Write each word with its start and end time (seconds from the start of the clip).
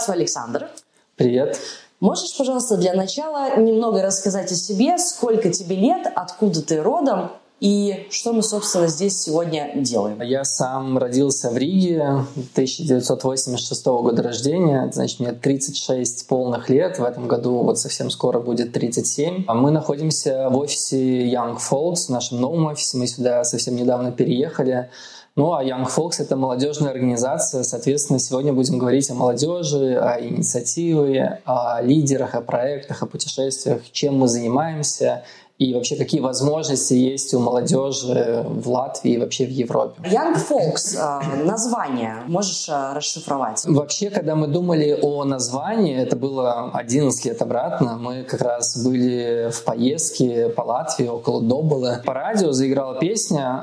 Здравствуй, 0.00 0.16
Александр. 0.16 0.70
Привет. 1.16 1.58
Можешь, 2.00 2.34
пожалуйста, 2.34 2.78
для 2.78 2.94
начала 2.94 3.54
немного 3.58 4.00
рассказать 4.00 4.50
о 4.50 4.54
себе, 4.54 4.96
сколько 4.96 5.50
тебе 5.50 5.76
лет, 5.76 6.10
откуда 6.16 6.62
ты 6.62 6.82
родом 6.82 7.32
и 7.60 8.06
что 8.10 8.32
мы, 8.32 8.42
собственно, 8.42 8.88
здесь 8.88 9.20
сегодня 9.20 9.72
делаем? 9.76 10.22
Я 10.22 10.44
сам 10.44 10.96
родился 10.96 11.50
в 11.50 11.58
Риге 11.58 12.24
1986 12.54 13.86
года 13.86 14.22
рождения, 14.22 14.90
значит, 14.90 15.20
мне 15.20 15.32
36 15.32 16.26
полных 16.26 16.70
лет, 16.70 16.98
в 16.98 17.04
этом 17.04 17.28
году 17.28 17.58
вот 17.58 17.78
совсем 17.78 18.08
скоро 18.08 18.40
будет 18.40 18.72
37. 18.72 19.44
А 19.46 19.52
мы 19.52 19.70
находимся 19.70 20.48
в 20.48 20.56
офисе 20.56 21.30
Young 21.30 21.58
Folks, 21.58 22.06
в 22.06 22.08
нашем 22.08 22.40
новом 22.40 22.64
офисе, 22.64 22.96
мы 22.96 23.06
сюда 23.06 23.44
совсем 23.44 23.76
недавно 23.76 24.10
переехали. 24.10 24.88
Ну, 25.36 25.54
а 25.54 25.64
Young 25.64 25.86
Folks— 25.86 26.14
это 26.18 26.36
молодежная 26.36 26.90
организация, 26.90 27.62
соответственно, 27.62 28.18
сегодня 28.18 28.52
будем 28.52 28.78
говорить 28.78 29.10
о 29.10 29.14
молодежи, 29.14 29.96
о 29.96 30.20
инициативе, 30.20 31.40
о 31.44 31.80
лидерах, 31.80 32.34
о 32.34 32.40
проектах, 32.40 33.02
о 33.02 33.06
путешествиях, 33.06 33.82
чем 33.92 34.18
мы 34.18 34.28
занимаемся— 34.28 35.24
и 35.60 35.74
вообще 35.74 35.96
какие 35.96 36.22
возможности 36.22 36.94
есть 36.94 37.34
у 37.34 37.38
молодежи 37.38 38.46
в 38.48 38.66
Латвии 38.70 39.12
и 39.12 39.18
вообще 39.18 39.44
в 39.44 39.50
Европе. 39.50 40.00
Young 40.04 40.34
Folks, 40.34 40.96
э, 40.96 41.44
название 41.44 42.22
можешь 42.26 42.66
э, 42.70 42.94
расшифровать? 42.94 43.62
Вообще, 43.66 44.08
когда 44.08 44.34
мы 44.34 44.46
думали 44.46 44.98
о 45.02 45.24
названии, 45.24 45.96
это 45.98 46.16
было 46.16 46.70
11 46.72 47.26
лет 47.26 47.42
обратно, 47.42 47.98
мы 47.98 48.22
как 48.22 48.40
раз 48.40 48.82
были 48.82 49.50
в 49.52 49.62
поездке 49.64 50.48
по 50.48 50.62
Латвии, 50.62 51.08
около 51.08 51.42
Добылы. 51.42 52.02
По 52.06 52.14
радио 52.14 52.52
заиграла 52.52 52.98
песня 52.98 53.62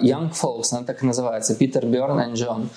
э, 0.00 0.06
Young 0.06 0.32
Folks, 0.32 0.72
она 0.72 0.84
так 0.84 1.02
и 1.02 1.06
называется, 1.06 1.54
Питер 1.54 1.84
Бёрн 1.84 2.20
и 2.20 2.34
Джон. 2.34 2.70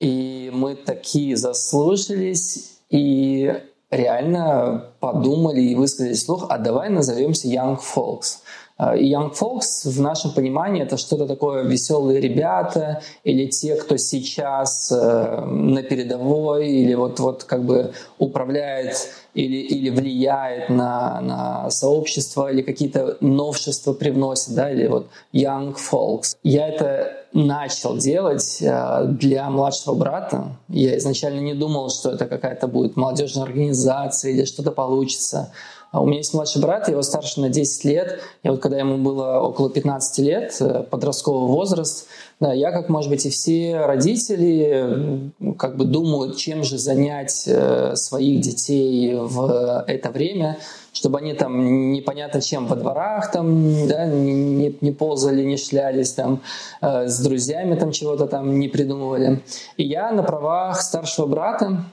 И 0.00 0.50
мы 0.52 0.74
такие 0.74 1.36
заслушались 1.36 2.78
и 2.88 3.54
реально 3.90 4.86
подумали 5.00 5.60
и 5.60 5.74
высказали 5.74 6.14
слух, 6.14 6.46
а 6.48 6.58
давай 6.58 6.88
назовемся 6.88 7.48
Young 7.48 7.78
Folks. 7.78 8.38
А, 8.78 8.96
и 8.96 9.12
Young 9.12 9.32
Folks 9.38 9.84
в 9.84 10.00
нашем 10.00 10.32
понимании 10.32 10.82
это 10.82 10.96
что-то 10.96 11.26
такое 11.26 11.64
веселые 11.64 12.20
ребята 12.20 13.02
или 13.24 13.46
те, 13.46 13.74
кто 13.76 13.98
сейчас 13.98 14.90
э, 14.90 15.44
на 15.44 15.82
передовой 15.82 16.68
или 16.68 16.94
вот, 16.94 17.20
вот 17.20 17.44
как 17.44 17.64
бы 17.64 17.92
управляет 18.18 18.96
или, 19.34 19.56
или 19.56 19.90
влияет 19.90 20.70
на, 20.70 21.20
на 21.20 21.70
сообщество 21.70 22.50
или 22.50 22.62
какие-то 22.62 23.18
новшества 23.20 23.92
привносит, 23.92 24.54
да, 24.54 24.70
или 24.70 24.86
вот 24.86 25.08
Young 25.34 25.76
Folks. 25.76 26.36
Я 26.42 26.68
это 26.68 27.19
начал 27.32 27.96
делать 27.96 28.58
э, 28.60 29.04
для 29.06 29.48
младшего 29.50 29.94
брата. 29.94 30.56
Я 30.68 30.98
изначально 30.98 31.40
не 31.40 31.54
думал, 31.54 31.90
что 31.90 32.10
это 32.10 32.26
какая-то 32.26 32.66
будет 32.66 32.96
молодежная 32.96 33.44
организация 33.44 34.32
или 34.32 34.44
что-то 34.44 34.72
получится. 34.72 35.52
А 35.92 36.00
у 36.00 36.06
меня 36.06 36.18
есть 36.18 36.34
младший 36.34 36.62
брат, 36.62 36.88
его 36.88 37.02
старше 37.02 37.40
на 37.40 37.48
10 37.48 37.84
лет. 37.84 38.20
И 38.44 38.48
вот 38.48 38.60
когда 38.60 38.78
ему 38.78 38.98
было 38.98 39.40
около 39.40 39.70
15 39.70 40.18
лет, 40.18 40.56
э, 40.60 40.84
подростковый 40.88 41.48
возраст, 41.48 42.06
да, 42.38 42.52
я, 42.52 42.70
как, 42.70 42.88
может 42.88 43.10
быть, 43.10 43.26
и 43.26 43.30
все 43.30 43.80
родители, 43.84 45.32
как 45.58 45.76
бы 45.76 45.84
думают, 45.84 46.36
чем 46.36 46.62
же 46.62 46.78
занять 46.78 47.44
э, 47.46 47.96
своих 47.96 48.40
детей 48.40 49.14
в 49.14 49.84
это 49.86 50.10
время, 50.10 50.58
чтобы 50.92 51.18
они 51.18 51.34
там 51.34 51.92
непонятно 51.92 52.40
чем 52.40 52.66
во 52.66 52.76
дворах 52.76 53.30
там, 53.30 53.86
да, 53.86 54.06
не, 54.06 54.76
не 54.80 54.92
ползали, 54.92 55.42
не 55.44 55.56
шлялись 55.56 56.12
там, 56.12 56.40
э, 56.80 57.06
с 57.08 57.20
друзьями 57.20 57.76
там 57.76 57.92
чего-то 57.92 58.26
там 58.26 58.58
не 58.58 58.68
придумывали. 58.68 59.42
И 59.76 59.84
я 59.84 60.10
на 60.12 60.22
правах 60.22 60.80
старшего 60.80 61.26
брата 61.26 61.84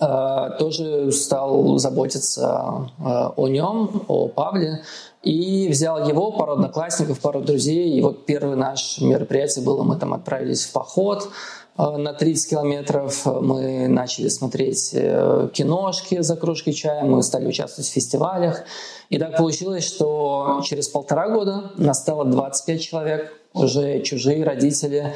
Э, 0.00 0.50
тоже 0.58 1.12
стал 1.12 1.76
заботиться 1.78 2.90
э, 2.98 3.02
о 3.36 3.48
нем, 3.48 4.02
о 4.08 4.28
Павле, 4.28 4.82
и 5.24 5.68
взял 5.68 6.06
его, 6.08 6.32
пару 6.32 6.52
одноклассников, 6.52 7.20
пару 7.20 7.40
друзей. 7.40 7.98
И 7.98 8.02
вот 8.02 8.26
первое 8.26 8.56
наше 8.56 9.04
мероприятие 9.04 9.64
было, 9.64 9.82
мы 9.82 9.96
там 9.96 10.14
отправились 10.14 10.64
в 10.64 10.72
поход 10.72 11.28
э, 11.76 11.96
на 11.96 12.12
30 12.12 12.50
километров. 12.50 13.24
Мы 13.26 13.88
начали 13.88 14.28
смотреть 14.28 14.90
киношки 14.90 16.20
за 16.20 16.36
кружкой 16.36 16.72
чая, 16.72 17.04
мы 17.04 17.22
стали 17.22 17.46
участвовать 17.46 17.88
в 17.88 17.92
фестивалях. 17.92 18.62
И 19.08 19.18
так 19.18 19.36
получилось, 19.36 19.86
что 19.86 20.60
через 20.64 20.88
полтора 20.88 21.28
года 21.28 21.72
настало 21.76 22.24
25 22.24 22.80
человек, 22.80 23.32
уже 23.52 24.00
чужие 24.00 24.44
родители 24.44 25.14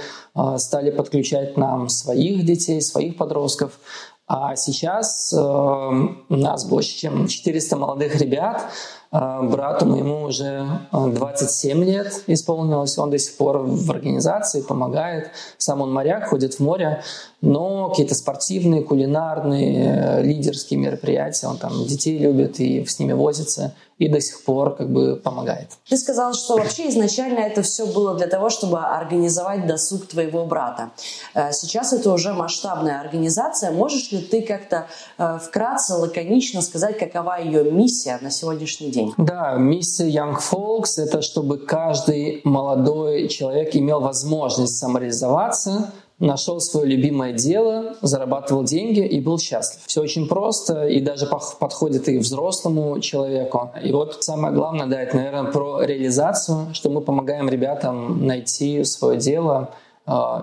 стали 0.58 0.90
подключать 0.92 1.56
нам 1.56 1.88
своих 1.88 2.44
детей, 2.44 2.80
своих 2.80 3.16
подростков. 3.16 3.80
А 4.28 4.56
сейчас 4.56 5.32
э, 5.32 5.38
у 5.38 6.36
нас 6.36 6.66
больше, 6.66 6.98
чем 6.98 7.28
400 7.28 7.76
молодых 7.76 8.16
ребят. 8.16 8.62
Э, 9.10 9.40
брату 9.42 9.86
моему 9.86 10.24
уже 10.24 10.66
27 10.92 11.80
э, 11.80 11.84
лет 11.84 12.24
исполнилось. 12.26 12.98
Он 12.98 13.10
до 13.10 13.18
сих 13.18 13.36
пор 13.36 13.58
в 13.58 13.90
организации 13.90 14.60
помогает. 14.60 15.30
Сам 15.56 15.80
он 15.80 15.92
моряк, 15.92 16.28
ходит 16.28 16.54
в 16.54 16.60
море. 16.60 17.02
Но 17.40 17.88
какие-то 17.88 18.14
спортивные, 18.14 18.82
кулинарные, 18.82 20.20
э, 20.20 20.22
лидерские 20.22 20.80
мероприятия, 20.80 21.46
он 21.46 21.56
там 21.56 21.86
детей 21.86 22.18
любит 22.18 22.60
и 22.60 22.84
с 22.84 22.98
ними 22.98 23.12
возится 23.12 23.74
и 23.98 24.08
до 24.08 24.20
сих 24.20 24.44
пор 24.44 24.76
как 24.76 24.90
бы 24.90 25.16
помогает. 25.16 25.70
Ты 25.88 25.96
сказал, 25.96 26.32
что 26.32 26.56
вообще 26.56 26.88
изначально 26.88 27.40
это 27.40 27.62
все 27.62 27.86
было 27.86 28.16
для 28.16 28.26
того, 28.26 28.48
чтобы 28.48 28.78
организовать 28.78 29.66
досуг 29.66 30.06
твоего 30.06 30.44
брата. 30.44 30.90
Э, 31.34 31.52
сейчас 31.52 31.92
это 31.92 32.12
уже 32.12 32.32
масштабная 32.32 33.00
организация. 33.00 33.70
Можешь 33.70 34.10
ли 34.12 34.20
ты 34.20 34.42
как-то 34.42 34.86
э, 35.18 35.38
вкратце, 35.38 35.94
лаконично 35.94 36.62
сказать, 36.62 36.98
какова 36.98 37.40
ее 37.40 37.70
миссия 37.70 38.18
на 38.20 38.30
сегодняшний 38.30 38.90
день? 38.90 38.97
Да, 39.16 39.54
миссия 39.54 40.08
Young 40.08 40.36
Folks— 40.38 40.94
это 40.98 41.22
чтобы 41.22 41.58
каждый 41.58 42.40
молодой 42.44 43.28
человек 43.28 43.74
имел 43.74 44.00
возможность 44.00 44.78
самореализоваться, 44.78 45.92
нашел 46.18 46.60
свое 46.60 46.86
любимое 46.86 47.32
дело, 47.32 47.96
зарабатывал 48.02 48.64
деньги 48.64 49.00
и 49.00 49.20
был 49.20 49.38
счастлив. 49.38 49.82
Все 49.86 50.00
очень 50.00 50.26
просто 50.26 50.86
и 50.86 51.00
даже 51.00 51.26
подходит 51.26 52.08
и 52.08 52.18
взрослому 52.18 52.98
человеку. 53.00 53.70
И 53.82 53.92
вот 53.92 54.22
самое 54.24 54.52
главное, 54.54 54.86
да, 54.86 55.00
это, 55.00 55.16
наверное, 55.16 55.52
про 55.52 55.82
реализацию, 55.82 56.68
что 56.72 56.90
мы 56.90 57.00
помогаем 57.00 57.48
ребятам 57.48 58.26
найти 58.26 58.84
свое 58.84 59.18
дело, 59.18 59.70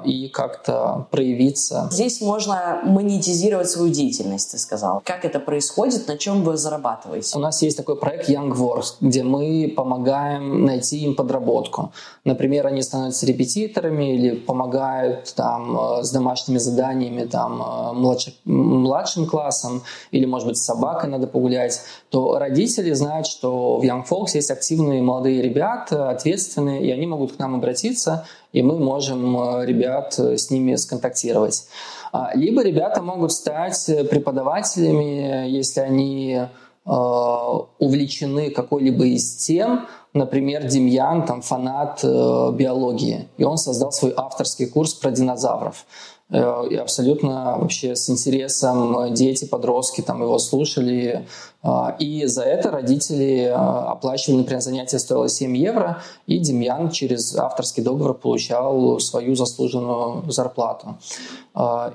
и 0.04 0.28
как-то 0.30 1.08
проявиться. 1.12 1.88
Здесь 1.92 2.22
можно 2.22 2.82
монетизировать 2.84 3.70
свою 3.70 3.92
деятельность, 3.92 4.52
ты 4.52 4.58
сказал. 4.58 5.02
Как 5.04 5.26
это 5.26 5.40
происходит, 5.40 6.08
на 6.08 6.18
чем 6.18 6.44
вы 6.44 6.58
зарабатываете? 6.58 7.36
У 7.38 7.40
нас 7.40 7.62
есть 7.62 7.78
такой 7.78 7.98
проект 7.98 8.30
Young 8.30 8.52
Works, 8.52 8.96
где 9.02 9.24
мы 9.24 9.74
помогаем 9.76 10.66
найти 10.66 11.00
им 11.00 11.16
подработку. 11.16 11.92
Например, 12.24 12.68
они 12.68 12.82
становятся 12.82 13.26
репетиторами 13.26 14.16
или 14.16 14.36
помогают 14.36 15.34
там 15.36 15.80
э, 15.80 16.04
с 16.04 16.12
домашними 16.12 16.58
заданиями 16.58 17.26
там 17.26 17.62
э, 17.62 17.94
младшим, 17.94 18.34
младшим 18.46 19.26
классом 19.28 19.84
или, 20.12 20.26
может 20.26 20.48
быть, 20.48 20.58
с 20.58 20.66
собакой 20.66 21.10
надо 21.10 21.28
погулять, 21.28 21.82
то 22.10 22.38
родители 22.38 22.94
знают, 22.94 23.28
что 23.28 23.78
в 23.78 23.84
Young 23.84 24.06
Folks 24.08 24.32
есть 24.34 24.52
активные 24.52 25.02
молодые 25.02 25.42
ребята, 25.42 26.10
ответственные, 26.10 26.86
и 26.86 26.92
они 26.92 27.06
могут 27.08 27.34
к 27.34 27.40
нам 27.40 27.56
обратиться, 27.56 28.26
и 28.56 28.62
мы 28.62 28.80
можем 28.80 29.38
э, 29.38 29.66
ребят 29.66 30.18
э, 30.18 30.38
с 30.38 30.50
ними 30.50 30.76
сконтактировать. 30.76 31.68
А, 32.14 32.32
либо 32.36 32.64
ребята 32.64 33.02
могут 33.02 33.34
стать 33.34 33.90
э, 33.90 34.06
преподавателями, 34.06 35.50
если 35.50 35.82
они 35.82 36.42
увлечены 36.88 38.52
какой-либо 38.52 39.06
из 39.06 39.38
тем, 39.38 39.88
например, 40.14 40.68
Демьян, 40.68 41.26
там, 41.26 41.42
фанат 41.42 42.04
биологии, 42.04 43.28
и 43.38 43.44
он 43.44 43.58
создал 43.58 43.92
свой 43.92 44.14
авторский 44.16 44.68
курс 44.68 44.94
про 44.94 45.10
динозавров. 45.10 45.88
Э, 46.32 46.64
и 46.70 46.76
абсолютно 46.76 47.58
вообще 47.60 47.96
с 47.96 48.10
интересом 48.10 49.14
дети, 49.14 49.46
подростки 49.46 50.02
там 50.02 50.22
его 50.22 50.40
слушали. 50.40 51.28
А, 51.62 51.96
и 52.00 52.26
за 52.26 52.44
это 52.44 52.72
родители 52.72 53.44
э, 53.44 53.54
оплачивали, 53.54 54.40
например, 54.40 54.62
занятие 54.62 55.00
стоило 55.00 55.30
7 55.30 55.56
евро, 55.56 56.02
и 56.26 56.40
Демьян 56.40 56.90
через 56.90 57.36
авторский 57.36 57.84
договор 57.84 58.16
получал 58.16 59.00
свою 59.00 59.36
заслуженную 59.36 60.30
зарплату. 60.32 60.98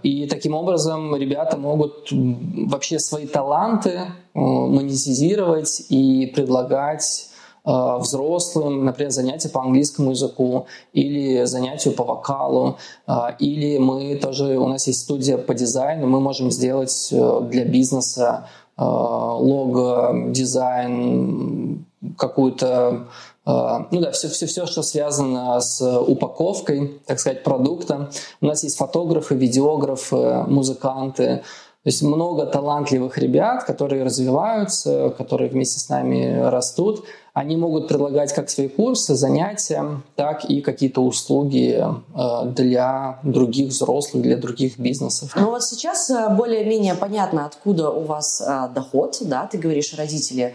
И 0.02 0.26
таким 0.26 0.54
образом 0.54 1.14
ребята 1.14 1.58
могут 1.58 2.08
вообще 2.10 2.98
свои 2.98 3.26
таланты 3.26 3.90
э, 3.90 4.06
монетизировать 4.34 5.82
и 5.90 6.26
предлагать 6.34 7.29
Э, 7.29 7.29
взрослым, 7.64 8.84
например, 8.84 9.10
занятия 9.10 9.48
по 9.48 9.60
английскому 9.60 10.10
языку 10.10 10.66
или 10.92 11.44
занятию 11.44 11.94
по 11.94 12.04
вокалу, 12.04 12.76
э, 13.06 13.12
или 13.38 13.78
мы 13.78 14.16
тоже, 14.16 14.58
у 14.58 14.68
нас 14.68 14.86
есть 14.86 15.02
студия 15.02 15.36
по 15.38 15.54
дизайну, 15.54 16.06
мы 16.06 16.20
можем 16.20 16.50
сделать 16.50 17.08
э, 17.12 17.40
для 17.50 17.64
бизнеса 17.64 18.46
лого, 18.78 20.14
дизайн, 20.28 21.84
какую-то 22.16 23.08
ну 23.44 24.00
да, 24.00 24.10
все, 24.12 24.28
все, 24.28 24.46
все, 24.46 24.64
что 24.64 24.82
связано 24.82 25.60
с 25.60 25.82
упаковкой, 26.00 27.00
так 27.04 27.18
сказать, 27.18 27.42
продукта. 27.42 28.10
У 28.40 28.46
нас 28.46 28.62
есть 28.62 28.78
фотографы, 28.78 29.34
видеографы, 29.34 30.44
музыканты, 30.46 31.42
то 31.82 31.88
есть 31.88 32.02
много 32.02 32.44
талантливых 32.44 33.16
ребят, 33.16 33.64
которые 33.64 34.04
развиваются, 34.04 35.14
которые 35.16 35.48
вместе 35.48 35.80
с 35.80 35.88
нами 35.88 36.38
растут. 36.38 37.04
Они 37.32 37.56
могут 37.56 37.88
предлагать 37.88 38.32
как 38.32 38.50
свои 38.50 38.68
курсы, 38.68 39.14
занятия, 39.14 40.02
так 40.16 40.44
и 40.44 40.60
какие-то 40.60 41.02
услуги 41.02 41.80
э, 41.80 42.46
для 42.50 43.20
других 43.22 43.68
взрослых, 43.68 44.22
для 44.22 44.36
других 44.36 44.78
бизнесов. 44.78 45.32
Ну 45.36 45.50
вот 45.50 45.62
сейчас 45.62 46.10
э, 46.10 46.28
более-менее 46.34 46.94
понятно, 46.94 47.46
откуда 47.46 47.90
у 47.90 48.04
вас 48.04 48.40
э, 48.40 48.68
доход. 48.74 49.18
Да? 49.20 49.46
Ты 49.46 49.58
говоришь, 49.58 49.94
родители 49.94 50.54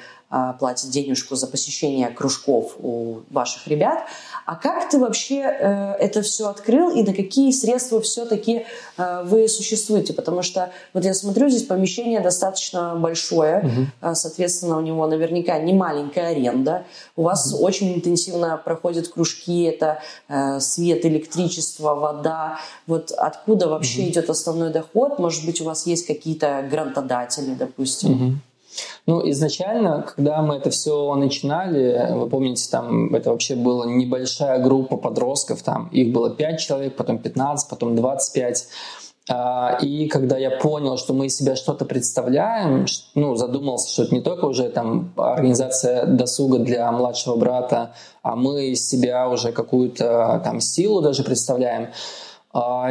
платят 0.60 0.90
денежку 0.90 1.36
за 1.36 1.48
посещение 1.48 2.10
кружков 2.10 2.76
у 2.80 3.22
ваших 3.30 3.68
ребят. 3.68 4.00
А 4.46 4.56
как 4.56 4.90
ты 4.90 5.00
вообще 5.00 5.38
э, 5.40 5.94
это 5.94 6.22
все 6.22 6.50
открыл 6.50 6.92
и 6.92 7.02
на 7.04 7.14
какие 7.14 7.52
средства 7.52 8.00
все-таки 8.00 8.66
э, 8.98 9.24
вы 9.24 9.48
существуете? 9.48 10.14
Потому 10.14 10.44
что 10.44 10.72
вот 10.94 11.04
я 11.04 11.14
смотрю, 11.14 11.50
здесь 11.50 11.64
помещение 11.64 12.20
достаточно 12.20 12.96
большое, 12.96 13.60
угу. 14.02 14.16
соответственно, 14.16 14.78
у 14.78 14.82
него 14.82 15.08
наверняка 15.08 15.58
не 15.58 15.74
маленькая 15.74 16.30
аренда. 16.30 16.86
У 17.16 17.24
вас 17.24 17.54
угу. 17.54 17.64
очень 17.64 17.96
интенсивно 17.96 18.62
проходят 18.64 19.08
кружки, 19.08 19.64
это 19.64 20.00
э, 20.28 20.60
свет, 20.60 21.06
электричество, 21.06 21.96
вода. 21.96 22.60
Вот 22.86 23.12
откуда 23.12 23.68
вообще 23.68 24.02
угу. 24.02 24.10
идет 24.10 24.30
основной 24.30 24.72
доход? 24.72 25.18
Может 25.18 25.46
быть, 25.46 25.60
у 25.62 25.64
вас 25.64 25.88
есть 25.88 26.06
какие-то 26.06 26.68
грантодатели, 26.70 27.56
допустим? 27.56 28.12
Угу. 28.12 28.36
Ну, 29.06 29.30
изначально, 29.30 30.06
когда 30.16 30.42
мы 30.42 30.56
это 30.56 30.70
все 30.70 31.14
начинали, 31.16 32.12
вы 32.14 32.28
помните, 32.28 32.70
там 32.70 33.14
это 33.14 33.32
вообще 33.32 33.56
была 33.56 33.86
небольшая 33.86 34.60
группа 34.60 34.98
подростков, 34.98 35.62
там 35.64 35.88
их 35.90 36.12
было 36.12 36.30
5 36.30 36.60
человек, 36.60 36.96
потом 36.96 37.20
15, 37.20 37.70
потом 37.70 37.96
25. 37.96 38.68
А, 39.28 39.80
и 39.82 40.08
когда 40.08 40.38
я 40.38 40.52
понял, 40.52 40.98
что 40.98 41.14
мы 41.14 41.28
из 41.28 41.38
себя 41.38 41.56
что-то 41.56 41.86
представляем, 41.86 42.86
ну, 43.16 43.36
задумался, 43.36 43.92
что 43.92 44.04
это 44.04 44.14
не 44.14 44.22
только 44.22 44.46
уже 44.46 44.70
там 44.70 45.14
организация 45.18 46.06
досуга 46.06 46.60
для 46.60 46.92
младшего 46.92 47.36
брата, 47.36 47.96
а 48.22 48.36
мы 48.36 48.68
из 48.68 48.88
себя 48.88 49.28
уже 49.30 49.52
какую-то 49.52 50.42
там 50.44 50.62
силу 50.62 51.02
даже 51.02 51.24
представляем, 51.24 51.90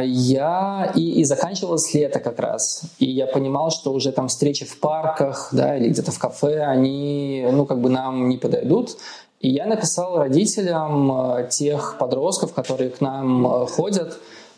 я 0.03 0.91
и, 0.95 1.21
и 1.21 1.23
заканчивалось 1.23 1.93
лето 1.93 2.19
как 2.19 2.39
раз. 2.39 2.83
И 2.99 3.09
я 3.09 3.25
понимал, 3.25 3.71
что 3.71 3.93
уже 3.93 4.11
там 4.11 4.27
встречи 4.27 4.63
в 4.65 4.79
парках, 4.79 5.49
да, 5.51 5.77
или 5.77 5.89
где-то 5.89 6.11
в 6.11 6.19
кафе, 6.19 6.61
они, 6.61 7.47
ну, 7.51 7.65
как 7.65 7.81
бы 7.81 7.89
нам 7.89 8.29
не 8.29 8.37
подойдут. 8.37 8.97
И 9.39 9.49
я 9.49 9.65
написал 9.65 10.17
родителям 10.17 11.11
э, 11.11 11.47
тех 11.49 11.97
подростков, 11.99 12.53
которые 12.53 12.89
к 12.89 13.01
нам 13.01 13.45
э, 13.45 13.67
ходят, 13.67 14.17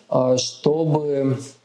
э, 0.09 0.37
чтобы 0.37 1.39
а, 1.39 1.56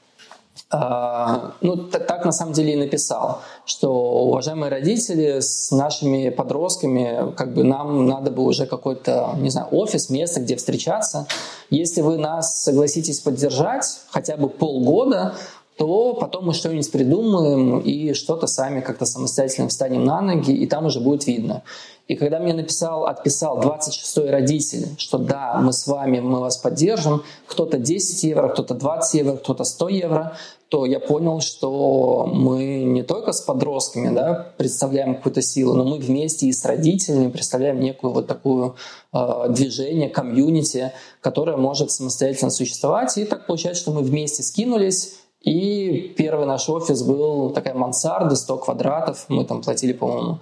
ну, 0.73 1.77
так 1.77 2.25
на 2.25 2.33
самом 2.33 2.55
деле 2.55 2.73
и 2.73 2.77
написал, 2.77 3.41
что, 3.67 3.93
уважаемые 4.25 4.71
родители, 4.71 5.41
с 5.41 5.71
нашими 5.71 6.31
подростками, 6.31 7.33
как 7.37 7.53
бы 7.53 7.63
нам 7.63 8.07
надо 8.07 8.31
бы 8.31 8.43
уже 8.43 8.67
какой-то, 8.67 9.35
не 9.37 9.51
знаю, 9.51 9.69
офис, 9.71 10.09
место, 10.09 10.41
где 10.41 10.57
встречаться. 10.57 11.27
Если 11.69 12.01
вы 12.01 12.17
нас 12.17 12.63
согласитесь 12.63 13.21
поддержать 13.21 13.85
хотя 14.11 14.37
бы 14.37 14.49
полгода, 14.49 15.35
то 15.83 16.15
потом 16.15 16.47
мы 16.47 16.55
что-нибудь 16.55 16.93
придумаем 16.93 17.81
и 17.81 18.13
что-то 18.13 18.47
сами 18.47 18.81
как-то 18.81 19.05
самостоятельно 19.05 19.69
встанем 19.69 20.05
на 20.05 20.21
ноги, 20.21 20.53
и 20.53 20.65
там 20.69 20.87
уже 20.87 21.01
будет 21.01 21.27
видно. 21.27 21.65
И 22.07 22.15
когда 22.15 22.39
мне 22.39 22.55
написал, 22.55 23.07
отписал 23.07 23.61
26-й 23.61 24.31
родитель, 24.31 24.87
что 24.97 25.19
да, 25.19 25.61
мы 25.61 25.73
с 25.73 25.89
вами, 25.89 26.21
мы 26.21 26.39
вас 26.39 26.57
поддержим, 26.57 27.25
кто-то 27.49 27.79
10 27.79 28.23
евро, 28.23 28.49
кто-то 28.51 28.75
20 28.75 29.15
евро, 29.15 29.37
кто-то 29.37 29.65
100 29.65 29.89
евро, 29.89 30.37
то 30.69 30.87
я 30.87 31.01
понял, 31.01 31.41
что 31.41 32.31
мы 32.33 32.85
не 32.85 33.03
только 33.03 33.33
с 33.33 33.41
подростками 33.41 34.15
да, 34.15 34.53
представляем 34.57 35.17
какую-то 35.17 35.43
силу, 35.43 35.75
но 35.75 35.85
мы 35.85 35.99
вместе 35.99 36.47
и 36.47 36.53
с 36.53 36.65
родителями 36.65 37.29
представляем 37.29 37.81
некую 37.81 38.13
вот 38.13 38.29
такую 38.29 38.77
э, 39.13 39.47
движение, 39.49 40.09
комьюнити, 40.09 40.93
которое 41.21 41.57
может 41.57 41.91
самостоятельно 41.91 42.53
существовать. 42.53 43.19
И 43.19 43.25
так 43.25 43.47
получается, 43.47 43.83
что 43.83 43.93
мы 43.93 44.03
вместе 44.03 44.45
скинулись, 44.45 45.17
и 45.43 46.15
первый 46.17 46.47
наш 46.47 46.69
офис 46.69 47.03
был 47.03 47.51
такая 47.51 47.75
мансарда, 47.75 48.37
100 48.37 48.57
квадратов. 48.59 49.25
Мы 49.29 49.45
там 49.45 49.63
платили, 49.63 49.93
по-моему, 49.93 50.39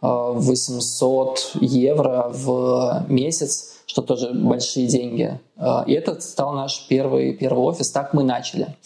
800 0.00 1.38
э, 1.54 1.58
евро 1.64 2.26
в 2.30 3.04
месяц, 3.08 3.74
что 3.86 4.02
тоже 4.02 4.32
большие 4.32 4.86
деньги. 4.86 5.40
Э, 5.56 5.84
и 5.86 5.92
это 5.92 6.20
стал 6.20 6.52
наш 6.52 6.86
первый, 6.88 7.34
первый 7.34 7.64
офис. 7.64 7.90
Так 7.90 8.14
мы 8.14 8.22
начали. 8.22 8.76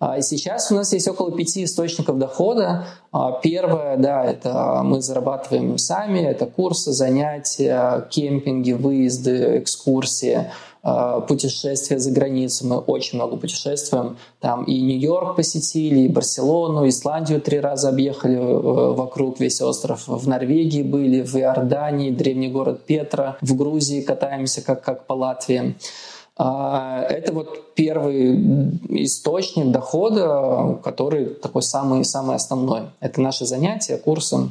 А, 0.00 0.18
и 0.18 0.22
сейчас 0.22 0.70
у 0.70 0.76
нас 0.76 0.92
есть 0.92 1.08
около 1.08 1.32
пяти 1.32 1.64
источников 1.64 2.18
дохода. 2.18 2.86
А, 3.10 3.32
первое, 3.32 3.96
да, 3.96 4.24
это 4.24 4.82
мы 4.84 5.00
зарабатываем 5.00 5.76
сами, 5.78 6.20
это 6.20 6.46
курсы, 6.46 6.92
занятия, 6.92 8.06
кемпинги, 8.10 8.72
выезды, 8.72 9.58
экскурсии– 9.58 10.50
путешествия 10.82 11.98
за 11.98 12.10
границу. 12.10 12.66
Мы 12.66 12.78
очень 12.78 13.18
много 13.18 13.36
путешествуем. 13.36 14.16
Там 14.40 14.64
и 14.64 14.80
Нью-Йорк 14.80 15.36
посетили, 15.36 16.00
и 16.00 16.08
Барселону, 16.08 16.88
Исландию 16.88 17.40
три 17.40 17.60
раза 17.60 17.88
объехали 17.88 18.36
э, 18.36 18.92
вокруг 18.92 19.40
весь 19.40 19.60
остров. 19.60 20.06
В 20.06 20.28
Норвегии 20.28 20.82
были, 20.82 21.22
в 21.22 21.34
Иордании, 21.36 22.10
древний 22.10 22.48
город 22.48 22.82
Петра. 22.86 23.36
В 23.40 23.56
Грузии 23.56 24.00
катаемся 24.00 24.62
как, 24.62 24.82
как 24.82 25.06
по 25.06 25.14
Латвии. 25.14 25.74
А, 26.40 27.02
это 27.02 27.32
вот 27.32 27.74
первый 27.74 28.36
источник 29.02 29.72
дохода, 29.72 30.78
который 30.84 31.26
такой 31.26 31.62
самый, 31.62 32.04
самый 32.04 32.36
основной. 32.36 32.82
Это 33.00 33.20
наши 33.20 33.44
занятия, 33.44 33.96
курсы. 33.96 34.50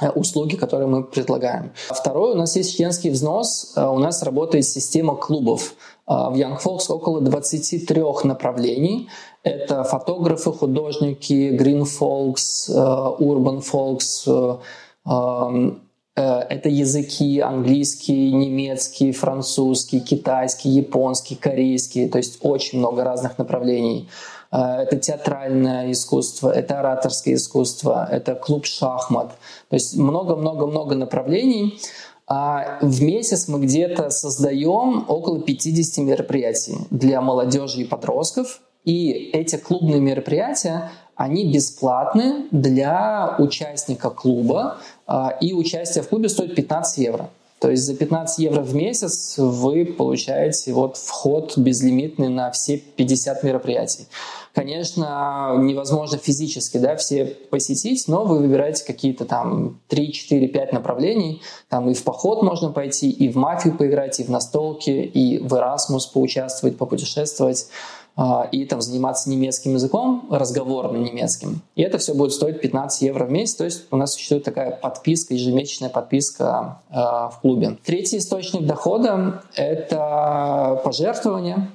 Э, 0.00 0.10
услуги, 0.10 0.56
которые 0.56 0.88
мы 0.88 1.04
предлагаем. 1.04 1.72
Второе, 1.90 2.32
у 2.32 2.36
нас 2.36 2.56
есть 2.56 2.76
членский 2.76 3.10
взнос, 3.10 3.74
э, 3.76 3.86
у 3.86 3.98
нас 3.98 4.22
работает 4.22 4.64
система 4.64 5.16
клубов. 5.16 5.74
Э, 6.08 6.30
в 6.30 6.34
Young 6.34 6.58
Folks 6.62 6.90
около 6.90 7.20
23 7.20 8.24
направлений. 8.24 9.08
Это 9.42 9.84
фотографы, 9.84 10.52
художники, 10.52 11.56
Green 11.60 11.82
Folks, 11.82 12.70
Urban 12.70 13.62
Folks, 13.62 14.60
эм, 15.04 15.81
это 16.20 16.68
языки 16.68 17.40
английский, 17.40 18.32
немецкий, 18.32 19.12
французский, 19.12 20.00
китайский, 20.00 20.68
японский, 20.68 21.36
корейский, 21.36 22.08
то 22.08 22.18
есть 22.18 22.38
очень 22.42 22.78
много 22.78 23.02
разных 23.04 23.38
направлений. 23.38 24.08
А, 24.52 24.82
это 24.82 24.98
театральное 24.98 25.90
искусство, 25.90 26.50
это 26.50 26.80
ораторское 26.80 27.34
искусство, 27.34 28.06
это 28.10 28.34
клуб 28.34 28.66
шахмат. 28.66 29.32
То 29.70 29.74
есть 29.74 29.96
много-много-много 29.96 30.94
направлений. 30.94 31.80
А 32.26 32.78
в 32.82 33.02
месяц 33.02 33.48
мы 33.48 33.60
где-то 33.60 34.10
создаем 34.10 35.06
около 35.08 35.40
50 35.40 36.04
мероприятий 36.04 36.76
для 36.90 37.20
молодежи 37.20 37.80
и 37.80 37.84
подростков. 37.84 38.60
И 38.84 39.10
эти 39.32 39.56
клубные 39.56 40.00
мероприятия, 40.00 40.90
они 41.14 41.52
бесплатны 41.52 42.48
для 42.50 43.36
участника 43.38 44.10
клуба, 44.10 44.78
и 45.40 45.52
участие 45.52 46.02
в 46.04 46.08
клубе 46.08 46.28
стоит 46.28 46.54
15 46.54 46.98
евро. 46.98 47.30
То 47.62 47.70
есть 47.70 47.84
за 47.84 47.94
15 47.94 48.40
евро 48.40 48.60
в 48.60 48.74
месяц 48.74 49.34
вы 49.38 49.84
получаете 49.84 50.72
вот 50.72 50.96
вход 50.96 51.56
безлимитный 51.56 52.28
на 52.28 52.50
все 52.50 52.76
50 52.76 53.44
мероприятий. 53.44 54.08
Конечно, 54.52 55.54
невозможно 55.58 56.18
физически 56.18 56.78
да, 56.78 56.96
все 56.96 57.24
посетить, 57.24 58.08
но 58.08 58.24
вы 58.24 58.40
выбираете 58.40 58.84
какие-то 58.84 59.26
там 59.26 59.80
3, 59.86 60.12
4, 60.12 60.48
5 60.48 60.72
направлений. 60.72 61.40
Там 61.68 61.88
и 61.88 61.94
в 61.94 62.02
поход 62.02 62.42
можно 62.42 62.70
пойти, 62.70 63.08
и 63.08 63.28
в 63.28 63.36
мафию 63.36 63.76
поиграть, 63.78 64.18
и 64.18 64.24
в 64.24 64.28
настолки, 64.28 64.90
и 64.90 65.38
в 65.38 65.54
Erasmus 65.54 66.12
поучаствовать, 66.12 66.76
попутешествовать 66.76 67.68
а, 67.68 68.01
и 68.52 68.66
там 68.66 68.82
заниматься 68.82 69.30
немецким 69.30 69.74
языком, 69.74 70.28
разговорным 70.30 71.02
немецким. 71.02 71.62
И 71.76 71.82
это 71.82 71.96
все 71.96 72.14
будет 72.14 72.32
стоить 72.32 72.60
15 72.60 73.02
евро 73.02 73.24
в 73.24 73.30
месяц. 73.30 73.54
То 73.54 73.64
есть 73.64 73.84
у 73.90 73.96
нас 73.96 74.12
существует 74.12 74.44
такая 74.44 74.70
подписка, 74.70 75.32
ежемесячная 75.32 75.88
подписка 75.88 76.82
э, 76.90 76.94
в 76.94 77.38
клубе. 77.40 77.78
Третий 77.84 78.18
источник 78.18 78.66
дохода– 78.66 79.42
это 79.54 80.80
пожертвования. 80.84 81.70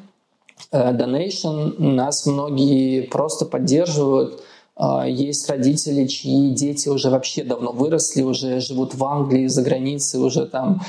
Э, 0.71 0.93
donation. 0.93 1.73
Нас 1.79 2.25
многие 2.27 3.01
просто 3.01 3.45
поддерживают. 3.45 4.43
Э, 4.77 5.05
есть 5.07 5.49
родители, 5.49 6.05
чьи 6.05 6.51
дети 6.51 6.87
уже 6.87 7.09
вообще 7.09 7.43
давно 7.43 7.71
выросли, 7.71 8.21
уже 8.21 8.59
живут 8.59 8.93
в 8.93 9.03
Англии, 9.03 9.47
за 9.47 9.63
границей, 9.63 10.19
уже 10.19 10.45
там 10.45 10.81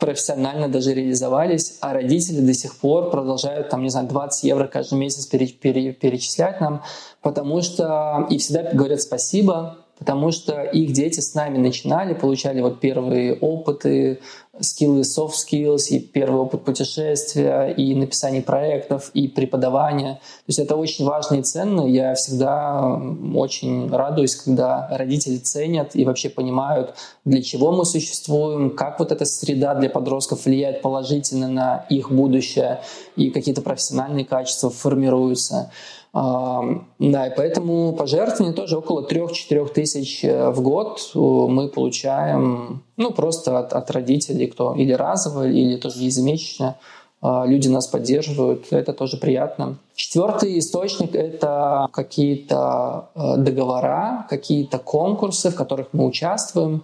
профессионально 0.00 0.68
даже 0.68 0.94
реализовались, 0.94 1.76
а 1.80 1.92
родители 1.92 2.40
до 2.40 2.54
сих 2.54 2.76
пор 2.76 3.10
продолжают, 3.10 3.68
там, 3.68 3.82
не 3.82 3.90
знаю, 3.90 4.08
20 4.08 4.44
евро 4.44 4.66
каждый 4.66 4.98
месяц 4.98 5.26
пере, 5.26 5.46
пере, 5.46 5.92
перечислять 5.92 6.60
нам, 6.60 6.82
потому 7.20 7.62
что 7.62 8.26
и 8.30 8.38
всегда 8.38 8.72
говорят 8.72 9.02
спасибо, 9.02 9.76
потому 9.98 10.32
что 10.32 10.62
их 10.62 10.92
дети 10.92 11.20
с 11.20 11.34
нами 11.34 11.58
начинали, 11.58 12.14
получали 12.14 12.62
вот 12.62 12.80
первые 12.80 13.34
опыты, 13.34 14.20
скиллы, 14.60 15.00
soft 15.00 15.34
skills, 15.34 15.88
и 15.90 15.98
первый 15.98 16.40
опыт 16.40 16.64
путешествия, 16.64 17.68
и 17.68 17.94
написание 17.94 18.42
проектов, 18.42 19.10
и 19.14 19.28
преподавания. 19.28 20.14
То 20.14 20.44
есть 20.48 20.58
это 20.58 20.76
очень 20.76 21.04
важно 21.04 21.36
и 21.36 21.42
ценно. 21.42 21.86
Я 21.86 22.14
всегда 22.14 23.00
очень 23.34 23.90
радуюсь, 23.90 24.36
когда 24.36 24.88
родители 24.90 25.36
ценят 25.36 25.94
и 25.94 26.04
вообще 26.04 26.28
понимают, 26.28 26.94
для 27.24 27.42
чего 27.42 27.72
мы 27.72 27.84
существуем, 27.84 28.70
как 28.70 28.98
вот 28.98 29.12
эта 29.12 29.24
среда 29.24 29.74
для 29.74 29.90
подростков 29.90 30.44
влияет 30.44 30.82
положительно 30.82 31.48
на 31.48 31.86
их 31.88 32.10
будущее, 32.10 32.80
и 33.16 33.30
какие-то 33.30 33.62
профессиональные 33.62 34.24
качества 34.24 34.70
формируются. 34.70 35.70
Да, 36.12 37.26
и 37.26 37.36
поэтому 37.36 37.92
пожертвования 37.92 38.52
тоже 38.52 38.78
около 38.78 39.06
3-4 39.06 39.72
тысяч 39.72 40.24
э, 40.24 40.50
в 40.50 40.60
год 40.60 40.98
э, 41.14 41.18
мы 41.18 41.68
получаем, 41.68 42.82
ну, 42.96 43.12
просто 43.12 43.60
от, 43.60 43.72
от 43.72 43.90
родителей, 43.92 44.48
кто 44.48 44.74
или 44.74 44.92
разово, 44.92 45.46
или 45.46 45.76
тоже 45.76 46.00
ежемесячно. 46.00 46.76
А, 47.22 47.44
люди 47.46 47.68
нас 47.68 47.86
поддерживают, 47.86 48.72
это 48.72 48.92
тоже 48.92 49.18
приятно. 49.18 49.76
Четвертый 49.94 50.58
источник— 50.58 51.14
это 51.14 51.86
какие-то 51.92 53.10
э, 53.14 53.36
договора, 53.36 54.26
какие-то 54.28 54.78
конкурсы, 54.78 55.50
в 55.50 55.54
которых 55.54 55.88
мы 55.92 56.06
участвуем 56.06 56.82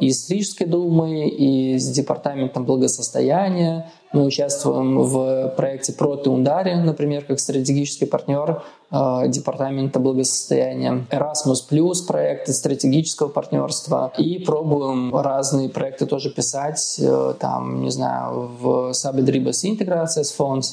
и 0.00 0.10
с 0.10 0.30
Рижской 0.30 0.66
думой, 0.66 1.28
и 1.28 1.78
с 1.78 1.90
Департаментом 1.90 2.64
благосостояния, 2.64 3.90
мы 4.12 4.24
участвуем 4.24 5.02
в 5.02 5.52
проекте 5.56 5.92
Проты 5.92 6.30
Ундари, 6.30 6.74
например, 6.74 7.24
как 7.24 7.40
стратегический 7.40 8.06
партнер 8.06 8.62
э, 8.90 9.28
Департамента 9.28 9.98
благосостояния. 10.00 11.06
Erasmus 11.10 11.68
Plus 11.70 12.06
проекты 12.06 12.52
стратегического 12.52 13.28
партнерства. 13.28 14.12
И 14.16 14.38
пробуем 14.38 15.14
разные 15.14 15.68
проекты 15.68 16.06
тоже 16.06 16.30
писать, 16.30 16.96
э, 16.98 17.34
там, 17.38 17.82
не 17.82 17.90
знаю, 17.90 18.50
в 18.60 18.92
Сабедрибас 18.94 19.64
интеграция 19.64 20.24
с 20.24 20.32
фонд 20.32 20.64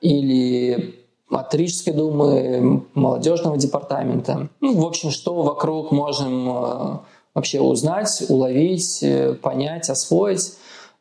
или 0.00 0.94
от 1.30 1.54
Рижской 1.54 1.92
думы, 1.92 2.84
молодежного 2.94 3.58
департамента. 3.58 4.48
Ну, 4.60 4.80
в 4.80 4.86
общем, 4.86 5.10
что 5.10 5.42
вокруг 5.42 5.90
можем 5.90 6.48
э, 6.48 6.98
вообще 7.38 7.60
узнать, 7.60 8.24
уловить, 8.28 8.98
э, 9.02 9.34
понять, 9.34 9.88
освоить. 9.88 10.54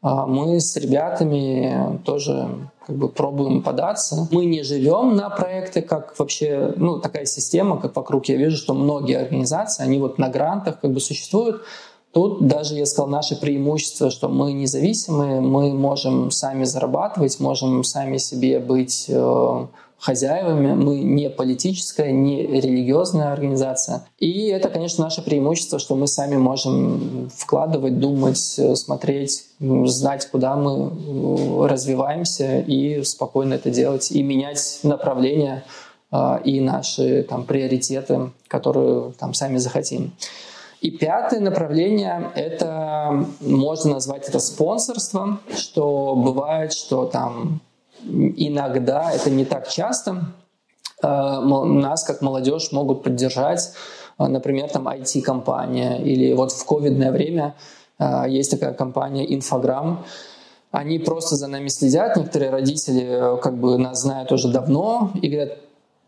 А 0.03 0.27
мы 0.27 0.59
с 0.59 0.75
ребятами 0.77 1.99
тоже 2.05 2.47
как 2.85 2.95
бы 2.95 3.09
пробуем 3.09 3.63
податься. 3.63 4.27
Мы 4.31 4.45
не 4.45 4.61
живем 4.63 5.15
на 5.15 5.29
проекты, 5.29 5.81
как 5.81 6.17
вообще, 6.19 6.73
ну, 6.77 6.99
такая 6.99 7.25
система, 7.25 7.81
как 7.81 7.95
вокруг. 7.95 8.27
Я 8.27 8.37
вижу, 8.37 8.57
что 8.57 8.75
многие 8.75 9.17
организации, 9.17 9.83
они 9.83 9.97
вот 9.97 10.19
на 10.19 10.29
грантах 10.29 10.79
как 10.79 10.91
бы 10.91 10.99
существуют. 10.99 11.63
Тут 12.13 12.47
даже, 12.47 12.75
я 12.75 12.85
сказал, 12.85 13.09
наше 13.09 13.35
преимущество, 13.35 14.11
что 14.11 14.29
мы 14.29 14.53
независимые, 14.53 15.41
мы 15.41 15.73
можем 15.73 16.31
сами 16.31 16.63
зарабатывать, 16.63 17.39
можем 17.39 17.83
сами 17.83 18.17
себе 18.17 18.59
быть 18.59 19.05
э, 19.09 19.67
хозяевами. 19.99 20.73
Мы 20.73 20.99
не 20.99 21.29
политическая, 21.29 22.11
не 22.11 22.45
религиозная 22.45 23.31
организация. 23.31 24.05
И 24.19 24.47
это, 24.47 24.69
конечно, 24.69 25.03
наше 25.03 25.21
преимущество, 25.21 25.79
что 25.79 25.95
мы 25.95 26.07
сами 26.07 26.35
можем 26.35 27.29
вкладывать, 27.35 27.99
думать, 27.99 28.59
смотреть, 28.75 29.45
знать, 29.59 30.29
куда 30.29 30.55
мы 30.55 30.91
э, 30.91 31.67
развиваемся 31.67 32.59
и 32.59 33.03
спокойно 33.03 33.55
это 33.55 33.69
делать, 33.71 34.11
и 34.11 34.21
менять 34.21 34.79
направление 34.83 35.63
э, 36.11 36.39
и 36.43 36.61
наши 36.61 37.23
там, 37.23 37.43
приоритеты, 37.43 38.31
которые 38.47 39.13
там 39.13 39.33
сами 39.33 39.57
захотим. 39.57 40.13
И 40.81 40.91
пятое 40.91 41.39
направление— 41.39 42.31
это, 42.35 43.25
можно 43.41 43.93
назвать 43.93 44.29
это 44.29 44.37
спонсорство, 44.37 45.39
что 45.55 46.15
бывает, 46.15 46.71
что 46.71 47.05
там 47.05 47.61
иногда, 48.03 49.11
это 49.11 49.29
не 49.29 49.45
так 49.45 49.67
часто, 49.67 50.33
э, 51.01 51.07
нас 51.07 52.03
как 52.03 52.21
молодежь 52.21 52.71
могут 52.71 53.03
поддержать, 53.03 53.73
э, 54.19 54.25
например, 54.25 54.69
там 54.69 54.87
IT-компания 54.87 55.97
или 55.97 56.33
вот 56.33 56.51
в 56.51 56.65
ковидное 56.65 57.11
время 57.11 57.55
э, 57.99 58.25
есть 58.27 58.51
такая 58.51 58.73
компания 58.73 59.33
Инфограмм, 59.33 60.05
они 60.71 60.99
просто 60.99 61.35
за 61.35 61.47
нами 61.47 61.69
следят, 61.69 62.17
некоторые 62.17 62.51
родители 62.51 63.39
как 63.41 63.57
бы 63.57 63.77
нас 63.77 64.01
знают 64.01 64.31
уже 64.31 64.49
давно 64.49 65.11
и 65.21 65.29
говорят, 65.29 65.57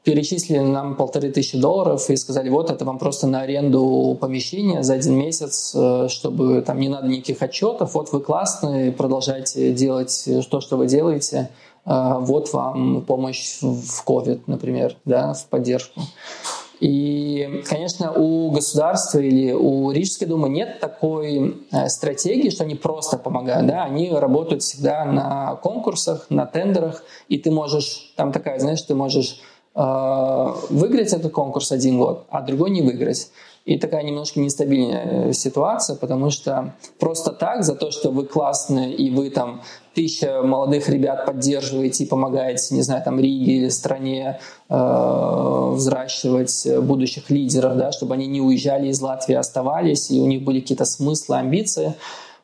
перечислили 0.04 0.60
нам 0.60 0.96
полторы 0.96 1.30
тысячи 1.30 1.60
долларов 1.60 2.10
и 2.10 2.16
сказали, 2.16 2.50
вот 2.50 2.70
это 2.70 2.86
вам 2.86 3.00
просто 3.00 3.28
на 3.28 3.42
аренду 3.42 4.18
помещения 4.20 4.82
за 4.82 4.94
один 4.94 5.16
месяц, 5.18 5.76
чтобы 6.08 6.62
там 6.62 6.80
не 6.80 6.88
надо 6.88 7.08
никаких 7.08 7.42
отчетов, 7.42 7.94
вот 7.94 8.12
вы 8.12 8.22
классные, 8.22 8.92
продолжайте 8.92 9.74
делать 9.74 10.28
то, 10.50 10.62
что 10.62 10.78
вы 10.78 10.88
делаете, 10.88 11.50
вот 11.90 12.54
вам 12.54 13.02
помощь 13.02 13.62
в 13.62 14.04
COVID, 14.06 14.44
например, 14.46 14.96
да, 15.06 15.34
в 15.34 15.46
поддержку. 15.48 16.02
И, 16.80 17.62
конечно, 17.68 18.14
у 18.14 18.52
государства 18.52 19.20
или 19.20 19.52
у 19.52 19.92
Рижской 19.92 20.28
думы 20.28 20.48
нет 20.48 20.80
такой 20.80 21.66
э, 21.72 21.90
стратегии, 21.90 22.50
что 22.50 22.64
они 22.64 22.76
просто 22.76 23.18
помогают. 23.18 23.68
Да? 23.68 23.84
Они 23.84 24.10
работают 24.12 24.64
всегда 24.64 25.04
на 25.04 25.56
конкурсах, 25.56 26.28
на 26.30 26.46
тендерах, 26.46 27.04
и 27.28 27.38
ты 27.38 27.52
можешь, 27.52 28.14
там 28.16 28.32
такая, 28.32 28.60
знаешь, 28.60 28.82
ты 28.82 28.96
можешь 28.96 29.42
выиграть 29.82 31.14
этот 31.14 31.32
конкурс 31.32 31.72
один 31.72 32.00
год, 32.00 32.26
а 32.30 32.42
другой 32.42 32.70
не 32.70 32.82
выиграть. 32.82 33.30
И 33.70 33.78
такая 33.78 34.02
немножко 34.02 34.40
нестабильная 34.40 35.30
э, 35.30 35.34
ситуация, 35.34 35.96
потому 35.96 36.32
что 36.32 36.74
просто 36.98 37.32
так, 37.32 37.64
за 37.64 37.76
то, 37.76 37.92
что 37.92 38.10
вы 38.10 38.26
классные 38.26 38.96
и 38.96 39.12
вы 39.12 39.30
там 39.30 39.62
тысяча 39.94 40.42
молодых 40.42 40.90
ребят 40.90 41.28
поддерживаете 41.28 42.04
и 42.04 42.08
помогаете, 42.08 42.74
не 42.74 42.82
знаю, 42.82 43.04
там 43.04 43.20
Риге 43.20 43.58
или 43.58 43.70
стране 43.70 44.40
э, 44.70 45.72
взращивать 45.76 46.68
будущих 46.82 47.30
лидеров, 47.30 47.78
да, 47.78 47.92
чтобы 47.92 48.16
они 48.16 48.26
не 48.26 48.42
уезжали 48.42 48.88
из 48.88 49.02
Латвии, 49.02 49.36
оставались, 49.36 50.10
и 50.10 50.20
у 50.20 50.26
них 50.26 50.44
были 50.44 50.62
какие-то 50.62 50.86
смыслы, 50.86 51.36
амбиции. 51.36 51.94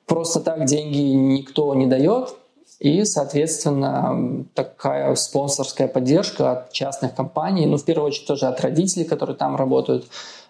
Просто 0.06 0.42
так 0.42 0.65
деньги 0.65 1.00
никто 1.00 1.74
не 1.74 1.88
дает, 1.88 2.36
и, 2.79 3.05
соответственно, 3.05 4.46
такая 4.53 5.15
спонсорская 5.15 5.88
поддержка 5.88 6.51
от 6.51 6.74
частных 6.74 7.15
компаний, 7.15 7.65
ну, 7.65 7.77
в 7.77 7.86
первую 7.86 8.08
очередь 8.08 8.27
тоже 8.27 8.48
от 8.48 8.60
родителей, 8.62 9.05
которые 9.05 9.36
там 9.36 9.55
работают, 9.55 10.05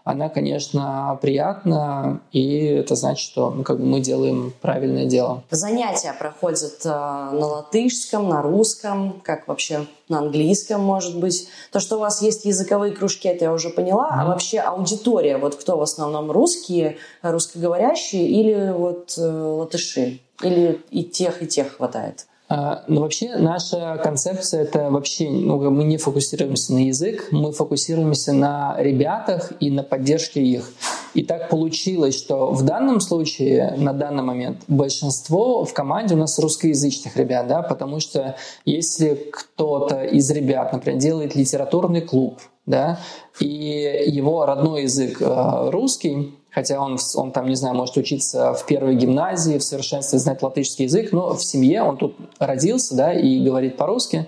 она, 0.05 0.29
конечно, 0.29 1.17
приятна, 1.19 2.21
и 2.31 2.57
это 2.65 2.95
значит, 2.95 3.25
что 3.25 3.49
ну, 3.49 3.63
как 3.63 3.79
бы 3.79 3.85
мы 3.85 4.01
делаем 4.01 4.53
правильное 4.61 5.05
дело. 5.05 5.41
Занятия 5.49 6.13
проходят 6.13 6.85
э, 6.85 6.89
на 6.89 7.47
латышском, 7.47 8.29
на 8.29 8.43
русском, 8.43 9.19
как 9.23 9.47
вообще 9.47 9.87
на 10.07 10.19
английском, 10.19 10.81
может 10.81 11.19
быть. 11.19 11.47
То, 11.71 11.79
что 11.79 11.95
у 11.95 11.99
вас 11.99 12.21
есть 12.21 12.45
языковые 12.45 12.93
кружки, 12.93 13.27
это 13.27 13.45
я 13.45 13.51
уже 13.51 13.71
поняла. 13.71 14.09
Mm-hmm. 14.09 14.21
А 14.21 14.25
вообще 14.27 14.59
аудитория, 14.59 15.37
вот 15.39 15.55
кто 15.55 15.75
в 15.75 15.81
основном 15.81 16.31
русские, 16.31 16.97
русскоговорящие 17.23 18.27
или 18.27 18.71
вот 18.73 19.15
э, 19.17 19.27
латыши? 19.27 20.19
Или 20.41 20.81
и 20.91 21.03
тех, 21.03 21.41
и 21.41 21.47
тех 21.47 21.77
хватает? 21.77 22.27
А, 22.47 22.83
но 22.87 23.01
вообще 23.01 23.37
наша 23.37 23.99
концепция 24.03 24.63
это 24.63 24.91
вообще, 24.91 25.29
ну, 25.29 25.57
мы 25.71 25.83
не 25.83 25.97
фокусируемся 25.97 26.73
на 26.73 26.87
язык, 26.87 27.29
мы 27.31 27.51
фокусируемся 27.51 28.33
на 28.33 28.75
ребятах 28.77 29.53
и 29.59 29.71
на 29.71 29.81
поддержке 29.81 30.41
их. 30.43 30.71
И 31.15 31.23
так 31.23 31.49
получилось, 31.49 32.15
что 32.15 32.51
в 32.51 32.61
данном 32.63 32.99
случае, 32.99 33.73
на 33.77 33.93
данный 33.93 34.21
момент, 34.21 34.59
большинство 34.67 35.65
в 35.65 35.73
команде 35.73 36.13
у 36.13 36.17
нас 36.17 36.37
русскоязычных 36.37 37.17
ребят, 37.17 37.47
да, 37.47 37.63
потому 37.63 37.99
что 37.99 38.35
если 38.63 39.15
кто-то 39.31 40.03
из 40.03 40.29
ребят, 40.29 40.71
например, 40.71 40.99
делает 40.99 41.35
литературный 41.35 42.01
клуб, 42.01 42.41
да, 42.67 42.99
и 43.39 44.03
его 44.07 44.45
родной 44.45 44.83
язык 44.83 45.21
э, 45.21 45.69
русский, 45.69 46.35
хотя 46.55 46.79
он, 46.79 46.97
он 47.15 47.31
там, 47.33 47.49
не 47.49 47.55
знаю, 47.55 47.75
может 47.75 47.97
учиться 47.97 48.53
в 48.53 48.65
первой 48.65 48.95
гимназии, 48.95 49.57
в 49.57 49.63
совершенстве 49.63 50.19
знать 50.19 50.41
латышский 50.41 50.85
язык, 50.85 51.11
но 51.11 51.35
в 51.35 51.43
семье 51.43 51.83
он 51.83 51.97
тут 51.97 52.15
родился, 52.39 52.95
да, 52.95 53.13
и 53.13 53.43
говорит 53.43 53.75
по-русски, 53.75 54.27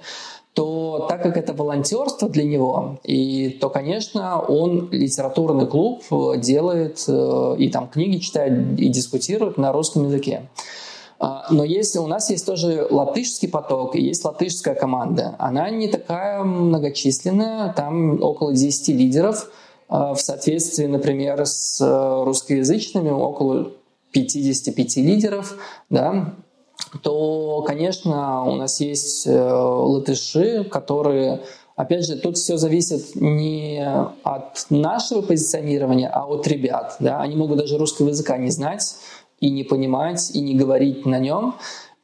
то 0.51 1.05
так 1.07 1.23
как 1.23 1.37
это 1.37 1.53
волонтерство 1.53 2.27
для 2.27 2.43
него, 2.43 2.99
и 3.03 3.49
то, 3.61 3.69
конечно, 3.69 4.41
он 4.41 4.89
литературный 4.91 5.67
клуб 5.67 6.03
делает 6.37 7.05
э, 7.07 7.55
и 7.59 7.69
там 7.69 7.87
книги 7.87 8.17
читает 8.17 8.77
и 8.77 8.89
дискутирует 8.89 9.57
на 9.57 9.71
русском 9.71 10.05
языке. 10.05 10.49
А, 11.19 11.45
но 11.49 11.63
если 11.63 11.99
у 11.99 12.07
нас 12.07 12.29
есть 12.29 12.45
тоже 12.45 12.87
латышский 12.89 13.47
поток, 13.47 13.95
и 13.95 14.01
есть 14.01 14.25
латышская 14.25 14.75
команда, 14.75 15.35
она 15.39 15.69
не 15.69 15.87
такая 15.87 16.43
многочисленная, 16.43 17.71
там 17.71 18.21
около 18.21 18.53
10 18.53 18.89
лидеров– 18.89 19.49
в 19.89 20.17
соответствии, 20.17 20.85
например, 20.85 21.45
с 21.45 21.79
э, 21.81 22.23
русскоязычными 22.23 23.09
около 23.09 23.71
55 24.11 24.97
лидеров, 24.97 25.55
да, 25.89 26.35
то, 27.01 27.63
конечно, 27.65 28.43
у 28.43 28.55
нас 28.55 28.79
есть 28.79 29.27
э, 29.27 29.31
латыши, 29.31 30.63
которые 30.65 31.41
Опять 31.77 32.07
же, 32.07 32.15
тут 32.15 32.37
все 32.37 32.57
зависит 32.57 33.15
не 33.15 33.87
от 34.23 34.65
нашего 34.71 35.21
позиционирования, 35.21 36.09
а 36.09 36.25
от 36.25 36.47
ребят. 36.47 36.95
Да? 36.99 37.21
Они 37.21 37.35
могут 37.35 37.59
даже 37.59 37.77
русского 37.77 38.09
языка 38.09 38.35
не 38.37 38.49
знать 38.49 38.95
и 39.39 39.51
не 39.51 39.63
понимать, 39.63 40.31
и 40.33 40.41
не 40.41 40.55
говорить 40.55 41.05
на 41.05 41.19
нем. 41.19 41.53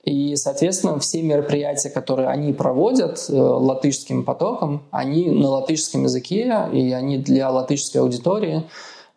И, 0.03 0.35
соответственно, 0.35 0.99
все 0.99 1.21
мероприятия, 1.21 1.89
которые 1.89 2.27
они 2.27 2.51
проводят 2.51 3.25
э, 3.29 3.33
латышским 3.33 4.25
потоком, 4.25 4.83
они 4.91 5.29
на 5.31 5.47
латышском 5.47 6.03
языке, 6.03 6.67
и 6.73 6.91
они 6.91 7.17
для 7.17 7.49
латышской 7.49 8.01
аудитории. 8.01 8.63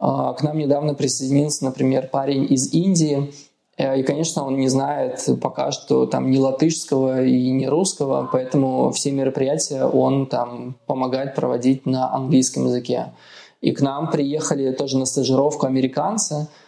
Э, 0.00 0.34
к 0.38 0.42
нам 0.42 0.56
недавно 0.56 0.94
присоединился, 0.94 1.64
например, 1.64 2.08
парень 2.12 2.46
из 2.48 2.72
Индии, 2.72 3.32
э, 3.76 3.98
и, 3.98 4.04
конечно, 4.04 4.46
он 4.46 4.58
не 4.58 4.68
знает 4.68 5.28
пока 5.42 5.72
что 5.72 6.06
там 6.06 6.30
ни 6.30 6.38
латышского 6.38 7.24
и 7.24 7.50
ни 7.50 7.66
русского, 7.66 8.28
поэтому 8.30 8.92
все 8.92 9.10
мероприятия 9.10 9.86
он 9.86 10.26
там 10.26 10.76
помогает 10.86 11.34
проводить 11.34 11.84
на 11.84 12.14
английском 12.14 12.66
языке. 12.66 13.12
И 13.60 13.72
к 13.72 13.80
нам 13.80 14.08
приехали 14.08 14.70
тоже 14.70 14.98
на 14.98 15.06
стажировку 15.06 15.66
американцы– 15.66 16.46
а, 16.58 16.65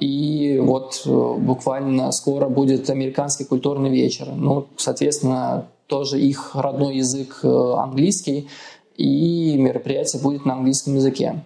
и 0.00 0.58
вот 0.60 1.02
э, 1.06 1.34
буквально 1.38 2.10
скоро 2.12 2.48
будет 2.48 2.90
американский 2.90 3.44
культурный 3.44 3.90
вечер. 3.90 4.26
Ну, 4.34 4.66
соответственно, 4.76 5.68
тоже 5.86 6.20
их 6.20 6.54
родной 6.54 6.96
язык 6.96 7.40
э, 7.42 7.72
английский, 7.76 8.48
и 8.96 9.56
мероприятие 9.56 10.20
будет 10.20 10.44
на 10.44 10.54
английском 10.54 10.96
языке. 10.96 11.44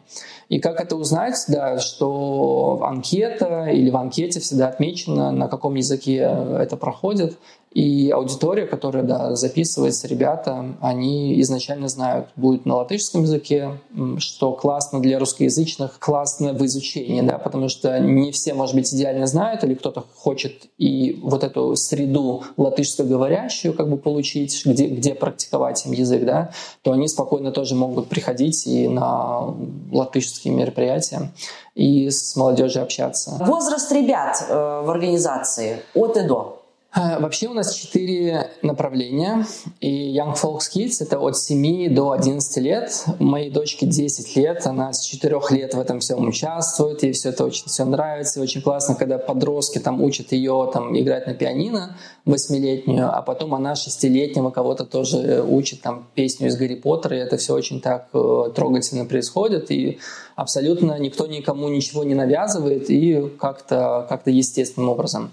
И 0.49 0.59
как 0.59 0.81
это 0.81 0.97
узнать? 0.97 1.37
Да, 1.49 1.79
что 1.79 2.81
анкета 2.83 3.67
или 3.67 3.91
в 3.91 3.97
анкете 3.97 4.41
всегда 4.41 4.69
отмечено, 4.69 5.31
на 5.31 5.49
каком 5.49 5.75
языке 5.75 6.17
это 6.17 6.77
проходит. 6.77 7.37
И 7.75 8.11
аудитория, 8.11 8.67
которая 8.67 9.02
да, 9.02 9.35
записывается, 9.35 10.07
ребята, 10.07 10.76
они 10.81 11.41
изначально 11.41 11.88
знают, 11.88 12.29
будет 12.37 12.67
на 12.67 12.76
латышском 12.76 13.23
языке, 13.23 13.81
что 14.19 14.52
классно 14.52 15.00
для 15.00 15.19
русскоязычных, 15.19 15.99
классно 15.99 16.52
в 16.52 16.64
изучении, 16.67 17.23
да, 17.23 17.38
потому 17.38 17.69
что 17.69 17.99
не 17.99 18.31
все, 18.31 18.52
может 18.52 18.75
быть, 18.75 18.93
идеально 18.93 19.26
знают, 19.26 19.64
или 19.64 19.75
кто-то 19.75 20.05
хочет 20.14 20.67
и 20.76 21.19
вот 21.23 21.45
эту 21.45 21.75
среду 21.76 22.43
латышскоговорящую 22.59 23.75
как 23.75 23.88
бы 23.88 23.97
получить, 23.97 24.67
где, 24.67 24.88
где 24.88 25.14
практиковать 25.14 25.85
им 25.87 25.93
язык, 25.93 26.25
да, 26.25 26.50
то 26.83 26.93
они 26.93 27.09
спокойно 27.09 27.52
тоже 27.52 27.75
могут 27.75 28.09
приходить 28.09 28.67
и 28.67 28.87
на 28.88 29.55
латышские 29.91 30.52
мероприятия 30.52 31.33
и 31.75 32.11
с 32.11 32.37
молодежью 32.37 32.83
общаться. 32.83 33.38
Возраст 33.41 33.91
ребят 33.93 34.45
э, 34.47 34.83
в 34.85 34.91
организации 34.91 35.83
от 35.95 36.17
и 36.19 36.23
до? 36.23 36.62
Э, 36.94 37.18
вообще 37.20 37.49
у 37.49 37.54
нас 37.54 37.75
четыре 37.75 38.50
направления, 38.61 39.46
и 39.80 40.14
Young 40.14 40.34
Folks 40.34 40.68
Kids— 40.75 40.96
это 41.00 41.18
от 41.18 41.38
7 41.38 41.94
до 41.94 42.11
11 42.11 42.58
лет. 42.58 43.04
Моей 43.18 43.50
дочке 43.50 43.87
10 43.87 44.37
лет, 44.37 44.66
она 44.66 44.92
с 44.92 45.00
4 45.06 45.40
лет 45.50 45.72
в 45.72 45.80
этом 45.80 46.00
всем 46.00 46.26
участвует, 46.28 47.02
ей 47.02 47.12
все 47.12 47.30
это 47.30 47.46
очень 47.46 47.66
все 47.66 47.87
нравится, 47.87 48.40
и 48.40 48.42
очень 48.42 48.61
классно, 48.61 48.94
когда 48.94 49.16
подростки 49.16 49.78
там 49.78 50.02
учат 50.02 50.32
ее 50.32 50.70
там, 50.70 50.99
играть 50.99 51.26
на 51.26 51.32
пианино, 51.32 51.96
восьмилетнюю, 52.26 53.08
а 53.11 53.22
потом 53.22 53.54
она 53.54 53.75
шестилетнего 53.75 54.50
кого-то 54.50 54.84
тоже 54.84 55.42
учит 55.42 55.80
там 55.80 56.06
песню 56.14 56.49
из 56.49 56.56
Гарри 56.56 56.75
Поттера, 56.75 57.16
и 57.16 57.20
это 57.20 57.38
все 57.38 57.54
очень 57.54 57.80
так 57.80 58.08
э, 58.12 58.50
трогательно 58.54 59.06
происходит, 59.06 59.70
и 59.70 59.99
абсолютно 60.37 60.99
никто 60.99 61.26
никому 61.26 61.68
ничего 61.68 62.04
не 62.04 62.14
навязывает, 62.14 62.90
и 62.90 63.30
как-то 63.40 64.04
как 64.11 64.26
естественным 64.26 64.90
образом. 64.90 65.32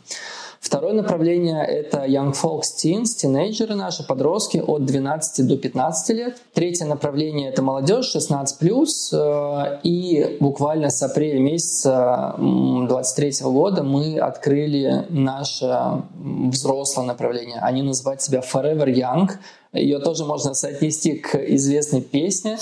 Второе 0.59 0.93
направление— 0.93 1.65
это 1.67 2.05
Young 2.05 2.33
Folks 2.33 2.75
Teens, 2.83 3.15
тинейджеры 3.17 3.75
наши, 3.75 4.05
подростки 4.05 4.57
от 4.57 4.85
12 4.85 5.47
до 5.47 5.57
15 5.57 6.09
лет. 6.09 6.37
Третье 6.53 6.85
направление— 6.85 7.49
это 7.51 7.61
молодежь 7.61 8.13
16+, 8.13 9.13
э, 9.13 9.79
и 9.83 10.37
буквально 10.41 10.89
с 10.89 11.01
апреля 11.01 11.39
месяца 11.39 12.35
2023 12.37 13.49
года 13.49 13.83
мы 13.83 14.19
открыли 14.19 15.05
наше 15.09 16.03
взрослое 16.17 17.05
направление. 17.05 17.59
Они 17.61 17.81
называют 17.81 18.21
себя 18.21 18.41
Forever 18.41 18.87
Young— 18.93 19.29
ее 19.71 19.99
тоже 19.99 20.25
можно 20.25 20.55
соотнести 20.55 21.13
к 21.13 21.35
известной 21.35 22.01
песне. 22.01 22.57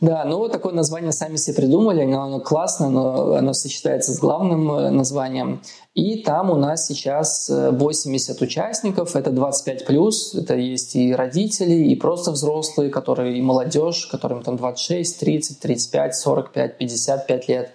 Да, 0.00 0.24
ну 0.24 0.38
вот 0.38 0.52
такое 0.52 0.72
название 0.72 1.12
сами 1.12 1.36
себе 1.36 1.56
придумали, 1.56 2.02
оно, 2.02 2.22
оно 2.22 2.40
классно, 2.40 2.88
но 2.88 3.34
оно 3.34 3.52
сочетается 3.52 4.14
с 4.14 4.18
главным 4.18 4.72
э, 4.72 4.90
названием. 4.90 5.60
И 5.94 6.22
там 6.22 6.50
у 6.50 6.56
нас 6.56 6.86
сейчас 6.86 7.50
80 7.50 8.40
э, 8.40 8.44
участников, 8.44 9.16
это 9.16 9.30
25+, 9.30 9.84
плюс, 9.84 10.34
это 10.34 10.54
есть 10.54 10.96
и 10.96 11.14
родители, 11.14 11.74
и 11.74 11.94
просто 11.94 12.30
взрослые, 12.30 12.88
которые 12.88 13.36
и 13.36 13.42
молодежь, 13.42 14.06
которым 14.06 14.42
там 14.42 14.56
26, 14.56 15.20
30, 15.20 15.60
35, 15.60 16.16
45, 16.16 16.78
55 16.78 17.48
лет. 17.48 17.70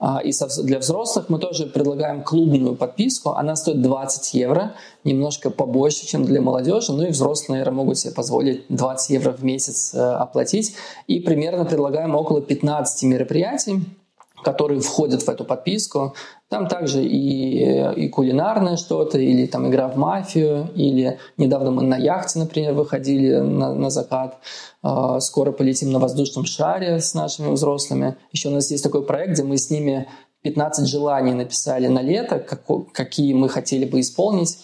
А, 0.00 0.20
и 0.24 0.32
для 0.62 0.78
взрослых 0.78 1.28
мы 1.28 1.38
тоже 1.38 1.66
предлагаем 1.66 2.22
клубную 2.22 2.74
подписку. 2.74 3.30
Она 3.30 3.54
стоит 3.54 3.82
20 3.82 4.32
евро, 4.34 4.74
немножко 5.04 5.50
побольше, 5.50 6.06
чем 6.06 6.24
для 6.24 6.40
молодежи. 6.40 6.92
Ну 6.92 7.02
и 7.02 7.10
взрослые, 7.10 7.58
наверное, 7.58 7.76
могут 7.76 7.98
себе 7.98 8.14
позволить 8.14 8.64
20 8.70 9.10
евро 9.10 9.32
в 9.32 9.44
месяц 9.44 9.94
э, 9.94 10.00
оплатить. 10.00 10.74
И 11.06 11.20
примерно 11.20 11.66
предлагаем 11.66 12.14
около 12.14 12.40
15 12.40 13.02
мероприятий 13.04 13.84
которые 14.42 14.80
входят 14.80 15.22
в 15.22 15.28
эту 15.28 15.44
подписку. 15.44 16.14
Там 16.50 16.66
также 16.66 17.04
и, 17.04 17.92
и 17.94 18.08
кулинарное 18.08 18.76
что-то, 18.76 19.18
или 19.18 19.46
там 19.46 19.68
игра 19.68 19.86
в 19.86 19.96
мафию, 19.96 20.68
или 20.74 21.20
недавно 21.36 21.70
мы 21.70 21.82
на 21.82 21.96
яхте, 21.96 22.40
например, 22.40 22.74
выходили 22.74 23.36
на, 23.36 23.72
на 23.72 23.88
закат. 23.88 24.38
А, 24.82 25.20
скоро 25.20 25.52
полетим 25.52 25.92
на 25.92 26.00
воздушном 26.00 26.44
шаре 26.46 26.98
с 26.98 27.14
нашими 27.14 27.52
взрослыми. 27.52 28.16
Еще 28.32 28.48
у 28.48 28.52
нас 28.52 28.68
есть 28.72 28.82
такой 28.82 29.04
проект, 29.04 29.34
где 29.34 29.44
мы 29.44 29.58
с 29.58 29.70
ними 29.70 30.08
15 30.42 30.88
желаний 30.88 31.34
написали 31.34 31.86
на 31.86 32.02
лето, 32.02 32.40
как, 32.40 32.62
какие 32.92 33.32
мы 33.32 33.48
хотели 33.48 33.84
бы 33.84 34.00
исполнить. 34.00 34.58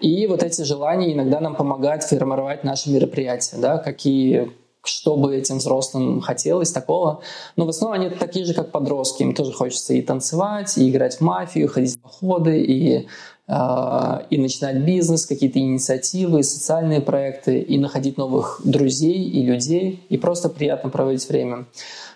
И 0.00 0.28
вот 0.28 0.44
эти 0.44 0.62
желания 0.62 1.12
иногда 1.12 1.40
нам 1.40 1.56
помогают 1.56 2.04
формировать 2.04 2.62
наши 2.62 2.88
мероприятия, 2.88 3.56
да, 3.56 3.78
какие 3.78 4.52
что 4.84 5.16
бы 5.16 5.36
этим 5.36 5.58
взрослым 5.58 6.20
хотелось 6.20 6.72
такого. 6.72 7.22
Но 7.56 7.66
в 7.66 7.68
основном 7.68 8.00
они 8.00 8.10
такие 8.10 8.44
же, 8.44 8.54
как 8.54 8.70
подростки. 8.70 9.22
Им 9.22 9.34
тоже 9.34 9.52
хочется 9.52 9.94
и 9.94 10.02
танцевать, 10.02 10.76
и 10.76 10.88
играть 10.88 11.16
в 11.16 11.20
мафию, 11.20 11.68
ходить 11.68 11.96
в 11.96 12.00
походы, 12.00 12.60
и, 12.60 13.06
э, 13.48 14.18
и 14.30 14.38
начинать 14.38 14.78
бизнес, 14.78 15.26
какие-то 15.26 15.58
инициативы, 15.58 16.42
социальные 16.42 17.00
проекты, 17.00 17.60
и 17.60 17.78
находить 17.78 18.16
новых 18.16 18.60
друзей 18.64 19.22
и 19.24 19.44
людей, 19.44 20.04
и 20.08 20.18
просто 20.18 20.48
приятно 20.48 20.90
проводить 20.90 21.28
время. 21.28 21.66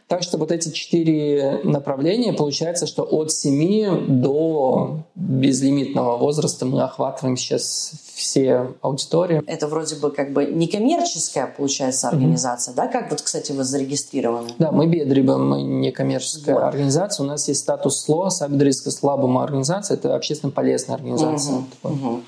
Так 0.09 0.23
что 0.23 0.39
вот 0.39 0.53
эти 0.53 0.71
четыре 0.71 1.61
направления, 1.65 2.33
получается, 2.33 2.87
что 2.87 3.03
от 3.03 3.33
7 3.33 4.21
до 4.21 5.01
безлимитного 5.17 6.17
возраста 6.17 6.65
мы 6.65 6.83
охватываем 6.83 7.37
сейчас 7.37 7.93
все 8.17 8.73
аудитории. 8.81 9.43
Это 9.47 9.69
вроде 9.69 9.97
бы 9.97 10.11
как 10.11 10.33
бы 10.33 10.47
некоммерческая, 10.47 11.53
получается, 11.55 12.09
организация, 12.09 12.73
mm-hmm. 12.73 12.77
да? 12.77 12.89
Как 12.89 13.11
вот, 13.11 13.21
кстати, 13.21 13.53
вы 13.53 13.63
зарегистрированы? 13.63 14.49
Да, 14.59 14.73
мы 14.73 14.87
Бедриба, 14.87 15.37
мы 15.37 15.61
некоммерческая 15.61 16.55
вот. 16.55 16.65
организация. 16.65 17.25
У 17.25 17.27
нас 17.27 17.47
есть 17.47 17.61
статус 17.61 18.01
СЛО, 18.01 18.31
Сабидрийская 18.31 18.91
слабая 18.91 19.45
организация. 19.45 19.99
Это 19.99 20.15
общественно 20.15 20.51
полезная 20.51 20.97
организация. 20.97 21.57
Mm-hmm. 21.57 21.65
Mm-hmm. 21.83 22.23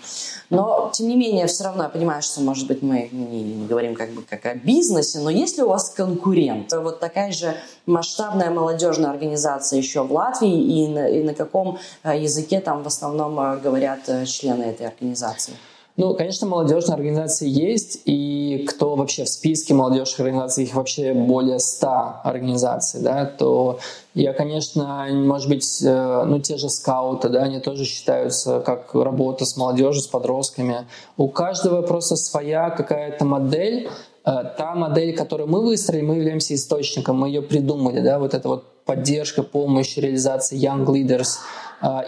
Но, 0.50 0.90
тем 0.92 1.08
не 1.08 1.16
менее, 1.16 1.46
все 1.46 1.64
равно 1.64 1.84
я 1.84 1.88
понимаю, 1.88 2.20
что, 2.20 2.42
может 2.42 2.66
быть, 2.66 2.82
мы 2.82 3.08
не, 3.10 3.42
не 3.42 3.66
говорим 3.66 3.94
как 3.94 4.10
бы 4.10 4.22
как 4.22 4.44
о 4.44 4.54
бизнесе, 4.56 5.20
но 5.20 5.30
есть 5.30 5.56
ли 5.56 5.62
у 5.62 5.68
вас 5.68 5.88
конкурент? 5.88 6.70
Вот 6.72 7.00
такая 7.00 7.32
же 7.32 7.54
масштабная 7.86 8.50
молодежная 8.50 9.10
организация 9.10 9.78
еще 9.78 10.02
в 10.02 10.12
Латвии, 10.12 10.84
и 10.84 10.88
на, 10.88 11.08
и 11.08 11.22
на 11.22 11.32
каком 11.32 11.78
э, 12.02 12.18
языке 12.18 12.60
там 12.60 12.82
в 12.82 12.86
основном 12.86 13.40
э, 13.40 13.58
говорят 13.58 14.00
э, 14.08 14.26
члены 14.26 14.64
этой 14.64 14.86
организации? 14.86 15.54
Ну, 15.98 16.14
конечно, 16.14 16.46
молодежные 16.46 16.94
организации 16.94 17.48
есть, 17.48 18.02
и 18.04 18.64
кто 18.68 18.94
вообще 18.94 19.24
в 19.24 19.28
списке 19.28 19.74
молодежных 19.74 20.20
организаций, 20.20 20.62
их 20.62 20.74
вообще 20.74 21.12
более 21.12 21.58
100 21.58 22.20
организаций, 22.22 23.00
да, 23.00 23.24
то 23.26 23.80
я, 24.14 24.32
конечно, 24.32 25.08
может 25.10 25.48
быть, 25.48 25.82
э, 25.82 26.24
ну, 26.24 26.38
те 26.38 26.56
же 26.56 26.68
скауты, 26.68 27.30
да, 27.30 27.42
они 27.42 27.58
тоже 27.58 27.84
считаются 27.84 28.60
как 28.60 28.94
работа 28.94 29.44
с 29.44 29.56
молодежью, 29.56 30.00
с 30.00 30.06
подростками. 30.06 30.86
У 31.16 31.26
каждого 31.26 31.82
просто 31.82 32.14
своя 32.14 32.70
какая-то 32.70 33.24
модель, 33.24 33.88
э, 34.24 34.30
та 34.56 34.76
модель, 34.76 35.16
которую 35.16 35.48
мы 35.48 35.62
выстроили, 35.62 36.02
мы 36.02 36.14
являемся 36.14 36.54
источником, 36.54 37.18
мы 37.18 37.26
ее 37.26 37.42
придумали, 37.42 37.98
да, 37.98 38.20
вот 38.20 38.34
эта 38.34 38.46
вот 38.46 38.84
поддержка, 38.84 39.42
помощь, 39.42 39.96
реализация 39.96 40.60
Young 40.60 40.86
Leaders– 40.86 41.38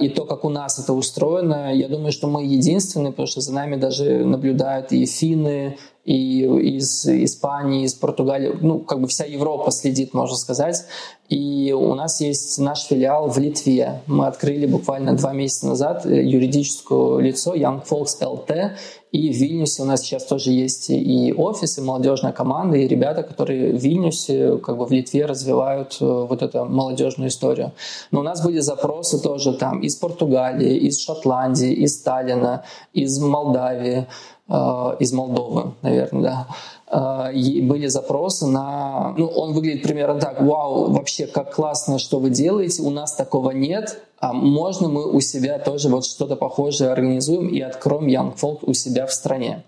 и 0.01 0.09
то, 0.09 0.25
как 0.25 0.45
у 0.45 0.49
нас 0.49 0.79
это 0.79 0.93
устроено, 0.93 1.73
я 1.73 1.89
думаю, 1.89 2.13
что 2.13 2.27
мы 2.27 2.45
единственные, 2.45 3.13
потому 3.13 3.27
что 3.27 3.41
за 3.41 3.53
нами 3.53 3.77
даже 3.77 4.25
наблюдают 4.25 4.93
и 4.93 5.07
финны, 5.07 5.77
и 6.05 6.43
из 6.43 7.07
Испании, 7.07 7.85
из 7.85 7.95
Португалии, 7.95 8.57
ну, 8.61 8.81
как 8.81 9.01
бы 9.01 9.07
вся 9.07 9.25
Европа 9.25 9.71
следит, 9.71 10.15
можно 10.15 10.37
сказать. 10.37 10.85
И 11.29 11.73
у 11.73 11.95
нас 11.95 12.21
есть 12.21 12.59
наш 12.59 12.83
филиал 12.83 13.29
в 13.29 13.39
Литве. 13.39 14.03
Мы 14.07 14.27
открыли 14.27 14.67
буквально 14.67 15.15
два 15.15 15.33
месяца 15.33 15.69
назад 15.69 16.05
юридическое 16.07 17.19
лицо 17.19 17.55
Young 17.55 17.87
Folks 17.87 18.21
LT, 18.21 18.73
И 19.13 19.33
в 19.33 19.37
Вильнюсе 19.37 19.83
у 19.83 19.87
нас 19.87 20.03
сейчас 20.03 20.25
тоже 20.25 20.53
есть 20.53 20.91
и 20.91 21.35
офис, 21.37 21.79
и 21.79 21.81
молодежная 21.81 22.33
команда, 22.33 22.77
и 22.77 22.87
ребята, 22.87 23.23
которые 23.23 23.73
в 23.73 23.83
Вильнюсе, 23.83 24.57
как 24.59 24.77
бы 24.77 24.87
в 24.87 24.93
Литве 24.93 25.27
развивают 25.27 25.97
э, 26.01 26.05
вот 26.05 26.43
эту 26.43 26.65
молодежную 26.65 27.29
историю. 27.29 27.73
Но 28.13 28.21
у 28.21 28.23
нас 28.23 28.45
были 28.45 28.61
запросы 28.61 29.21
тоже 29.21 29.55
там 29.55 29.81
из 29.81 29.97
Португалии, 29.97 30.77
из 30.77 31.01
Шотландии, 31.01 31.73
из 31.73 31.97
Сталина, 31.97 32.65
из 32.93 33.19
Молдавии, 33.19 34.07
э, 34.49 34.97
из 35.01 35.13
Молдовы, 35.13 35.73
наверное, 35.83 36.23
да 36.23 36.47
были 36.91 37.87
запросы 37.87 38.47
на... 38.47 39.15
Ну, 39.17 39.27
он 39.27 39.53
выглядит 39.53 39.83
примерно 39.83 40.21
так. 40.21 40.41
Вау, 40.41 40.91
вообще, 40.91 41.27
как 41.27 41.55
классно, 41.55 41.99
что 41.99 42.19
вы 42.19 42.31
делаете. 42.31 42.83
У 42.83 42.91
нас 42.91 43.15
такого 43.15 43.53
нет 43.53 44.03
а 44.21 44.35
можно 44.35 44.89
мы 44.89 45.11
у 45.11 45.21
себя 45.21 45.59
тоже 45.59 45.89
вот 45.89 46.05
что-то 46.05 46.37
похожее 46.37 46.91
организуем 46.91 47.49
и 47.49 47.61
откроем 47.61 48.07
Young 48.07 48.37
Folk 48.37 48.59
у 48.63 48.75
себя 48.75 49.07
в 49.07 49.13
стране. 49.13 49.65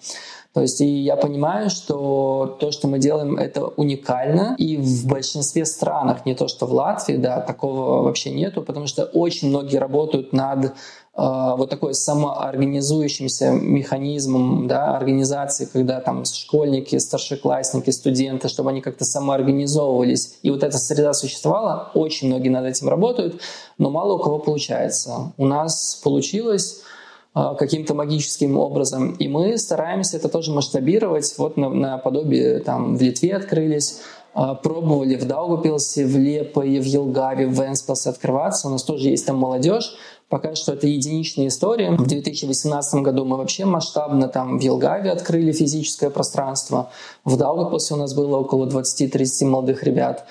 То 0.52 0.60
есть 0.60 0.82
и 0.82 0.86
я 0.86 1.16
понимаю, 1.16 1.70
что 1.70 2.58
то, 2.60 2.70
что 2.70 2.86
мы 2.86 2.98
делаем, 2.98 3.38
это 3.38 3.64
уникально. 3.64 4.54
И 4.58 4.76
в 4.76 5.06
большинстве 5.06 5.64
странах, 5.64 6.26
не 6.26 6.34
то 6.34 6.46
что 6.48 6.66
в 6.66 6.74
Латвии, 6.74 7.16
да, 7.16 7.40
такого 7.40 8.02
вообще 8.02 8.30
нету, 8.30 8.60
потому 8.60 8.86
что 8.86 9.04
очень 9.04 9.48
многие 9.48 9.78
работают 9.78 10.34
над 10.34 10.74
вот 11.14 11.68
такой 11.68 11.94
самоорганизующимся 11.94 13.50
механизмом 13.50 14.66
да, 14.66 14.96
организации, 14.96 15.68
когда 15.70 16.00
там 16.00 16.24
школьники, 16.24 16.96
старшеклассники, 16.96 17.90
студенты, 17.90 18.48
чтобы 18.48 18.70
они 18.70 18.80
как-то 18.80 19.04
самоорганизовывались. 19.04 20.38
И 20.42 20.50
вот 20.50 20.62
эта 20.62 20.78
среда 20.78 21.12
существовала, 21.12 21.90
очень 21.94 22.28
многие 22.28 22.48
над 22.48 22.64
этим 22.64 22.88
работают, 22.88 23.42
но 23.76 23.90
мало 23.90 24.14
у 24.14 24.18
кого 24.18 24.38
получается. 24.38 25.32
У 25.36 25.46
нас 25.46 26.00
получилось 26.02 26.82
а, 27.34 27.54
каким-то 27.54 27.94
магическим 27.94 28.58
образом. 28.58 29.12
И 29.12 29.26
мы 29.26 29.56
стараемся 29.56 30.18
это 30.18 30.28
тоже 30.28 30.52
масштабировать. 30.52 31.32
Вот 31.38 31.56
на 31.56 31.96
подобие 31.96 32.58
там 32.60 32.96
в 32.96 33.00
Литве 33.00 33.34
открылись, 33.36 34.00
а, 34.34 34.54
пробовали 34.54 35.16
в 35.16 35.26
Даугупилсе, 35.26 36.04
в 36.04 36.16
Лепое, 36.18 36.80
в 36.80 36.84
Елгаве, 36.84 37.46
в 37.46 37.58
Венспилсе 37.58 38.10
открываться. 38.10 38.68
У 38.68 38.70
нас 38.70 38.82
тоже 38.82 39.08
есть 39.08 39.24
там 39.24 39.36
молодежь. 39.36 39.94
Пока 40.32 40.54
что 40.54 40.72
это 40.72 40.86
единичная 40.86 41.48
история. 41.48 41.90
В 41.90 42.06
2018 42.06 43.02
году 43.02 43.26
мы 43.26 43.36
вообще 43.36 43.66
масштабно 43.66 44.28
там 44.28 44.58
в 44.58 44.62
Елгаве 44.62 45.10
открыли 45.10 45.52
физическое 45.52 46.08
пространство. 46.08 46.88
В 47.22 47.36
Даугавпилсе 47.36 47.92
у 47.92 47.96
нас 47.98 48.14
было 48.14 48.38
около 48.38 48.64
20-30 48.64 49.44
молодых 49.44 49.82
ребят. 49.82 50.24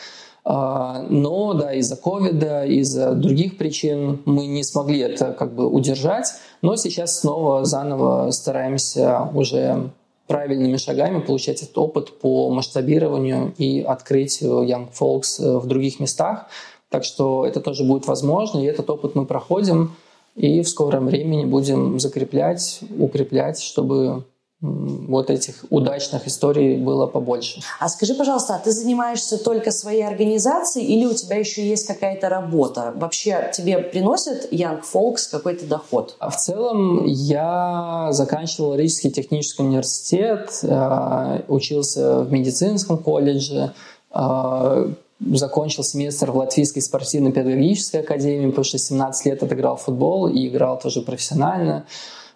А, 0.43 1.05
но 1.07 1.53
да, 1.53 1.71
из-за 1.75 1.97
ковида, 1.97 2.65
из-за 2.65 3.11
других 3.13 3.59
причин 3.59 4.23
мы 4.25 4.47
не 4.47 4.63
смогли 4.63 5.01
это 5.01 5.33
как 5.33 5.53
бы 5.53 5.67
удержать. 5.67 6.33
Но 6.63 6.77
сейчас 6.77 7.19
снова 7.19 7.63
заново 7.63 8.31
стараемся 8.31 9.29
уже 9.35 9.91
правильными 10.25 10.77
шагами 10.77 11.19
получать 11.19 11.61
этот 11.61 11.77
опыт 11.77 12.17
по 12.17 12.49
масштабированию 12.49 13.53
и 13.59 13.81
открытию 13.81 14.63
Young 14.63 14.87
Folks 14.99 15.39
э, 15.39 15.59
в 15.59 15.67
других 15.67 15.99
местах. 15.99 16.47
Так 16.91 17.05
что 17.05 17.45
это 17.45 17.61
тоже 17.61 17.85
будет 17.85 18.05
возможно, 18.05 18.59
и 18.59 18.65
этот 18.65 18.89
опыт 18.89 19.15
мы 19.15 19.25
проходим, 19.25 19.95
и 20.35 20.61
в 20.61 20.67
скором 20.67 21.07
времени 21.07 21.45
будем 21.45 21.99
закреплять, 21.99 22.81
укреплять, 22.99 23.61
чтобы 23.61 24.25
вот 24.61 25.31
этих 25.31 25.65
удачных 25.71 26.27
историй 26.27 26.77
было 26.77 27.07
побольше. 27.07 27.61
А 27.79 27.89
скажи, 27.89 28.13
пожалуйста, 28.13 28.55
а 28.55 28.59
ты 28.59 28.71
занимаешься 28.71 29.43
только 29.43 29.71
своей 29.71 30.05
организацией 30.05 30.85
или 30.85 31.05
у 31.05 31.13
тебя 31.13 31.37
еще 31.37 31.67
есть 31.67 31.87
какая-то 31.87 32.29
работа? 32.29 32.93
Вообще 32.95 33.51
тебе 33.55 33.79
приносит 33.79 34.53
Young 34.53 34.81
Folks 34.81 35.31
какой-то 35.31 35.65
доход? 35.65 36.15
А 36.19 36.29
в 36.29 36.37
целом 36.37 37.05
я 37.05 38.09
заканчивал 38.11 38.75
Рижский 38.75 39.09
технический 39.09 39.63
университет, 39.63 40.59
э, 40.61 41.41
учился 41.47 42.21
в 42.21 42.31
медицинском 42.31 42.99
колледже, 42.99 43.73
э, 44.13 44.93
закончил 45.33 45.83
семестр 45.83 46.31
в 46.31 46.37
Латвийской 46.37 46.81
спортивно-педагогической 46.81 48.01
академии, 48.01 48.47
потому 48.47 48.63
что 48.63 48.77
17 48.77 49.25
лет 49.25 49.43
отыграл 49.43 49.77
футбол 49.77 50.27
и 50.27 50.47
играл 50.47 50.79
тоже 50.79 51.01
профессионально. 51.01 51.85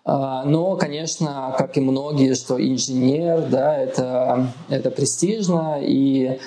А, 0.03 0.43
но, 0.45 0.75
конечно, 0.75 1.55
как 1.57 1.77
и 1.77 1.81
многие, 1.81 2.35
что 2.35 2.61
инженер, 2.61 3.47
да, 3.49 3.75
это, 3.75 4.47
это 4.69 4.91
престижно, 4.91 5.79
и 5.81 6.39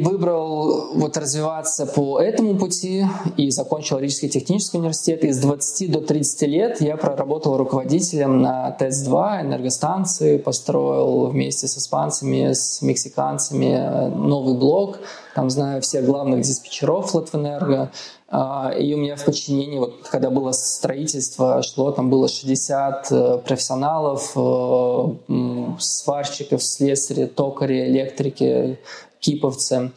выбрал 0.00 0.94
вот 0.94 1.16
развиваться 1.16 1.86
по 1.86 2.20
этому 2.20 2.56
пути 2.56 3.06
и 3.36 3.50
закончил 3.50 3.98
Рижский 3.98 4.28
технический 4.28 4.78
университет. 4.78 5.24
И 5.24 5.32
с 5.32 5.38
20 5.38 5.90
до 5.90 6.00
30 6.00 6.42
лет 6.42 6.80
я 6.80 6.96
проработал 6.96 7.56
руководителем 7.56 8.42
на 8.42 8.70
ТЭС-2 8.70 9.42
энергостанции, 9.42 10.38
построил 10.38 11.26
вместе 11.26 11.68
с 11.68 11.78
испанцами, 11.78 12.52
с 12.52 12.82
мексиканцами 12.82 14.08
новый 14.14 14.54
блок. 14.54 14.98
Там 15.34 15.50
знаю 15.50 15.82
всех 15.82 16.04
главных 16.04 16.42
диспетчеров 16.42 17.14
Латвэнерго. 17.14 17.90
А, 18.36 18.72
и 18.76 18.92
у 18.94 18.96
меня 18.96 19.14
в 19.14 19.24
подчинении, 19.24 19.78
вот 19.78 20.08
когда 20.10 20.28
было 20.28 20.50
строительство, 20.50 21.62
шло, 21.62 21.92
там 21.92 22.10
было 22.10 22.26
60 22.28 23.12
э, 23.12 23.38
профессионалов, 23.38 24.32
э, 24.34 25.76
сварщиков, 25.78 26.60
слесарей, 26.62 27.26
токари, 27.26 27.86
электрики, 27.86 28.80
киповцы. 29.24 29.92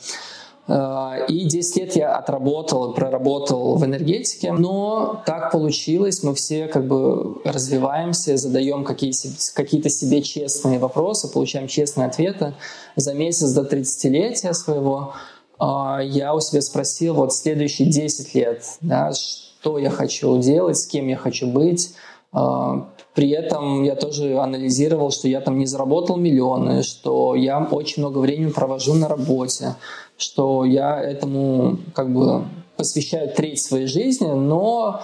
Э, 0.67 1.25
и 1.27 1.45
10 1.45 1.77
лет 1.77 1.95
я 1.95 2.15
отработал, 2.15 2.93
проработал 2.93 3.75
в 3.75 3.85
энергетике, 3.85 4.51
но 4.51 5.21
так 5.25 5.51
получилось, 5.51 6.23
мы 6.23 6.33
все 6.33 6.67
как 6.67 6.87
бы 6.87 7.41
развиваемся, 7.43 8.37
задаем 8.37 8.83
какие-то 8.83 9.89
себе 9.89 10.21
честные 10.21 10.79
вопросы, 10.79 11.31
получаем 11.31 11.67
честные 11.67 12.07
ответы. 12.07 12.53
За 12.95 13.13
месяц 13.13 13.51
до 13.51 13.61
30-летия 13.61 14.53
своего 14.53 15.13
э, 15.59 15.63
я 16.03 16.33
у 16.33 16.39
себя 16.39 16.61
спросил 16.61 17.15
вот 17.15 17.33
следующие 17.33 17.89
10 17.89 18.35
лет, 18.35 18.63
да, 18.81 19.11
что 19.13 19.77
я 19.77 19.89
хочу 19.89 20.37
делать, 20.39 20.77
с 20.77 20.85
кем 20.85 21.07
я 21.07 21.17
хочу 21.17 21.47
быть, 21.47 21.93
э, 22.33 22.81
при 23.17 23.31
этом 23.31 23.83
я 23.83 23.95
тоже 23.95 24.37
анализировал, 24.37 25.09
что 25.09 25.27
я 25.27 25.41
там 25.41 25.57
не 25.57 25.65
заработал 25.65 26.17
миллионы, 26.17 26.83
что 26.83 27.33
я 27.33 27.67
очень 27.71 28.03
много 28.03 28.19
времени 28.19 28.51
провожу 28.51 28.93
на 28.93 29.07
работе, 29.07 29.73
что 30.19 30.63
я 30.65 31.01
этому 31.01 31.79
как 31.95 32.13
бы 32.13 32.43
посвящаю 32.75 33.33
треть 33.33 33.59
своей 33.59 33.87
жизни, 33.87 34.27
но 34.27 35.01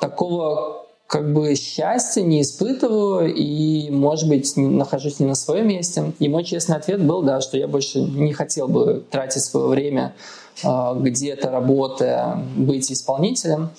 такого 0.00 0.86
как 1.06 1.32
бы 1.32 1.54
счастья 1.54 2.22
не 2.22 2.42
испытываю 2.42 3.32
и, 3.32 3.90
может 3.92 4.28
быть, 4.28 4.56
нахожусь 4.56 5.20
не 5.20 5.26
на 5.26 5.36
своем 5.36 5.68
месте. 5.68 6.14
И 6.18 6.28
мой 6.28 6.42
честный 6.42 6.74
ответ 6.74 7.00
был, 7.00 7.22
да, 7.22 7.40
что 7.40 7.56
я 7.56 7.68
больше 7.68 8.00
не 8.00 8.32
хотел 8.32 8.66
бы 8.66 9.04
тратить 9.08 9.44
свое 9.44 9.68
время 9.68 10.16
э, 10.64 10.68
где-то 10.96 11.52
работая, 11.52 12.42
быть 12.56 12.90
исполнителем. 12.90 13.70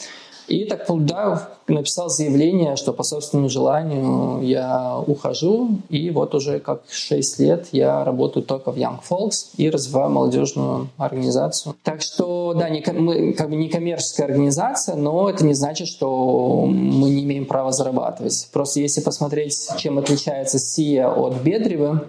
И 0.48 0.66
так, 0.66 0.86
да, 1.06 1.50
написал 1.68 2.10
заявление, 2.10 2.76
что 2.76 2.94
по 2.94 3.04
собственному 3.04 3.50
желанию 3.50 4.42
я 4.42 4.98
ухожу, 5.06 5.80
и 5.90 6.10
вот 6.10 6.34
уже 6.36 6.60
как 6.60 6.84
6 6.90 7.40
лет 7.40 7.68
я 7.72 8.04
работаю 8.04 8.44
только 8.46 8.72
в 8.72 8.78
Young 8.78 9.00
Folks 9.08 9.50
и 9.58 9.70
развиваю 9.70 10.10
молодежную 10.10 10.90
организацию. 10.98 11.76
Так 11.84 12.02
что, 12.02 12.54
да, 12.54 12.70
не, 12.70 12.84
мы 12.94 13.34
как 13.34 13.50
бы 13.50 13.56
не 13.56 13.70
коммерческая 13.70 14.28
организация, 14.28 14.96
но 14.96 15.30
это 15.30 15.46
не 15.46 15.54
значит, 15.54 15.88
что 15.88 16.66
мы 16.66 17.10
не 17.10 17.24
имеем 17.24 17.46
права 17.46 17.72
зарабатывать. 17.72 18.48
Просто 18.54 18.80
если 18.80 19.02
посмотреть, 19.02 19.70
чем 19.78 20.00
отличается 20.00 20.60
СИА 20.60 21.10
от 21.10 21.42
Бедревы, 21.42 22.02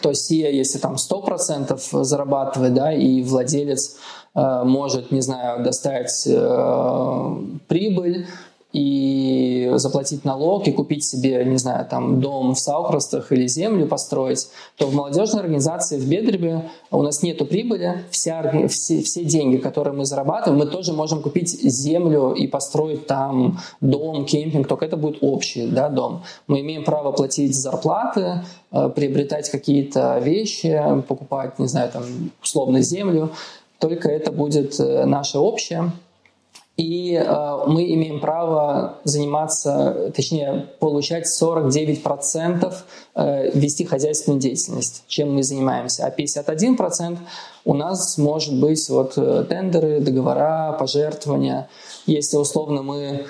то 0.00 0.12
СИА, 0.12 0.48
если 0.48 0.78
там 0.78 0.94
100% 0.94 2.04
зарабатывает, 2.04 2.74
да, 2.74 2.92
и 2.92 3.22
владелец 3.22 3.96
Э, 4.34 4.62
может, 4.64 5.10
не 5.10 5.20
знаю, 5.20 5.62
достать 5.62 6.26
э, 6.26 7.36
прибыль 7.68 8.26
и 8.72 9.70
заплатить 9.74 10.24
налог 10.24 10.66
и 10.66 10.72
купить 10.72 11.04
себе, 11.04 11.44
не 11.44 11.58
знаю, 11.58 11.86
там 11.86 12.20
дом 12.20 12.54
в 12.54 12.58
Саукростах 12.58 13.30
или 13.30 13.46
землю 13.46 13.86
построить, 13.86 14.48
то 14.78 14.86
в 14.86 14.94
молодежной 14.94 15.42
организации 15.42 15.98
в 15.98 16.08
Бедребе 16.08 16.70
у 16.90 17.02
нас 17.02 17.22
нет 17.22 17.46
прибыли, 17.46 18.06
вся, 18.10 18.66
все, 18.68 19.02
все 19.02 19.24
деньги, 19.26 19.58
которые 19.58 19.92
мы 19.92 20.06
зарабатываем, 20.06 20.58
мы 20.58 20.66
тоже 20.66 20.94
можем 20.94 21.20
купить 21.20 21.50
землю 21.50 22.32
и 22.32 22.46
построить 22.46 23.06
там 23.06 23.58
дом, 23.82 24.24
кемпинг, 24.24 24.66
только 24.66 24.86
это 24.86 24.96
будет 24.96 25.18
общий 25.20 25.66
да, 25.66 25.90
дом. 25.90 26.22
Мы 26.46 26.60
имеем 26.60 26.84
право 26.84 27.12
платить 27.12 27.54
зарплаты, 27.54 28.42
приобретать 28.94 29.50
какие-то 29.50 30.18
вещи, 30.18 30.80
покупать, 31.06 31.58
не 31.58 31.66
знаю, 31.66 31.90
там 31.90 32.04
условно 32.42 32.80
землю, 32.80 33.30
только 33.82 34.08
это 34.08 34.30
будет 34.30 34.78
э, 34.78 35.04
наше 35.06 35.38
общее. 35.38 35.90
И 36.76 37.14
э, 37.14 37.56
мы 37.66 37.92
имеем 37.92 38.20
право 38.20 38.94
заниматься, 39.04 40.12
точнее, 40.14 40.68
получать 40.78 41.26
49% 41.26 42.74
э, 43.14 43.50
вести 43.58 43.84
хозяйственную 43.84 44.40
деятельность, 44.40 45.04
чем 45.06 45.34
мы 45.34 45.42
занимаемся. 45.42 46.06
А 46.06 46.10
51% 46.10 47.18
у 47.64 47.74
нас 47.74 48.16
может 48.18 48.54
быть 48.58 48.88
вот 48.88 49.14
э, 49.16 49.44
тендеры, 49.48 50.00
договора, 50.00 50.76
пожертвования. 50.78 51.68
Если 52.06 52.36
условно 52.36 52.82
мы 52.82 52.96
э, 53.00 53.24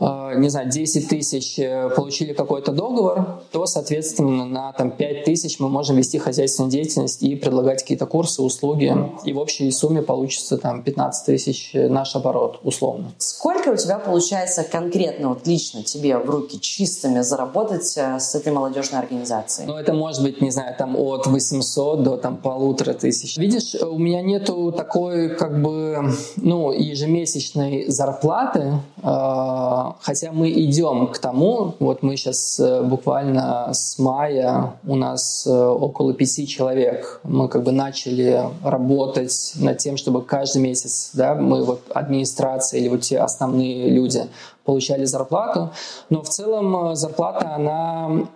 не 0.00 0.48
знаю, 0.48 0.70
10 0.70 1.08
тысяч 1.08 1.58
э, 1.58 1.90
получили 1.90 2.32
какой-то 2.32 2.72
договор, 2.72 3.42
то, 3.52 3.66
соответственно, 3.66 4.44
на 4.44 4.72
там, 4.72 4.90
5 4.90 5.24
тысяч 5.24 5.60
мы 5.60 5.68
можем 5.68 5.96
вести 5.96 6.18
хозяйственную 6.18 6.70
деятельность 6.70 7.22
и 7.22 7.36
предлагать 7.36 7.82
какие-то 7.82 8.06
курсы, 8.06 8.42
услуги. 8.42 8.94
И 9.24 9.32
в 9.32 9.38
общей 9.38 9.70
сумме 9.70 10.02
получится 10.02 10.58
там 10.58 10.82
15 10.82 11.26
тысяч 11.26 11.70
наш 11.74 12.16
оборот, 12.16 12.60
условно. 12.62 13.12
Сколько 13.18 13.70
у 13.70 13.76
тебя 13.76 13.98
получается 13.98 14.64
конкретно, 14.64 15.30
вот 15.30 15.46
лично 15.46 15.82
тебе 15.82 16.18
в 16.18 16.28
руки 16.28 16.60
чистыми 16.60 17.20
заработать 17.20 17.86
с 17.86 18.34
этой 18.34 18.52
молодежной 18.52 19.00
организацией? 19.00 19.66
Ну, 19.66 19.76
это 19.76 19.92
может 19.92 20.22
быть, 20.22 20.40
не 20.40 20.50
знаю, 20.50 20.74
там 20.76 20.96
от 20.96 21.26
800 21.26 22.02
до 22.02 22.16
там 22.16 22.36
полутора 22.36 22.94
тысяч. 22.94 23.36
Видишь, 23.36 23.74
у 23.80 23.98
меня 23.98 24.22
нету 24.22 24.72
такой 24.72 25.30
как 25.36 25.62
бы, 25.62 26.12
ну, 26.36 26.72
ежемесячной 26.72 27.86
зарплаты, 27.88 28.80
а, 29.02 29.83
хотя 30.00 30.32
мы 30.32 30.50
идем 30.50 31.08
к 31.08 31.18
тому, 31.18 31.74
вот 31.78 32.02
мы 32.02 32.16
сейчас 32.16 32.60
э, 32.60 32.82
буквально 32.82 33.72
с 33.72 33.98
мая 33.98 34.74
у 34.86 34.96
нас 34.96 35.46
э, 35.46 35.50
около 35.50 36.14
пяти 36.14 36.46
человек, 36.46 37.20
мы 37.24 37.48
как 37.48 37.62
бы 37.62 37.72
начали 37.72 38.42
работать 38.62 39.52
над 39.56 39.78
тем, 39.78 39.96
чтобы 39.96 40.22
каждый 40.22 40.62
месяц, 40.62 41.10
да, 41.14 41.34
мы 41.34 41.64
вот 41.64 41.80
администрация 41.94 42.80
или 42.80 42.88
вот 42.88 43.02
те 43.02 43.18
основные 43.18 43.90
люди 43.90 44.28
получали 44.64 45.04
зарплату, 45.04 45.70
но 46.10 46.22
в 46.22 46.28
целом 46.28 46.90
э, 46.90 46.94
зарплата, 46.94 47.54
она 47.54 48.28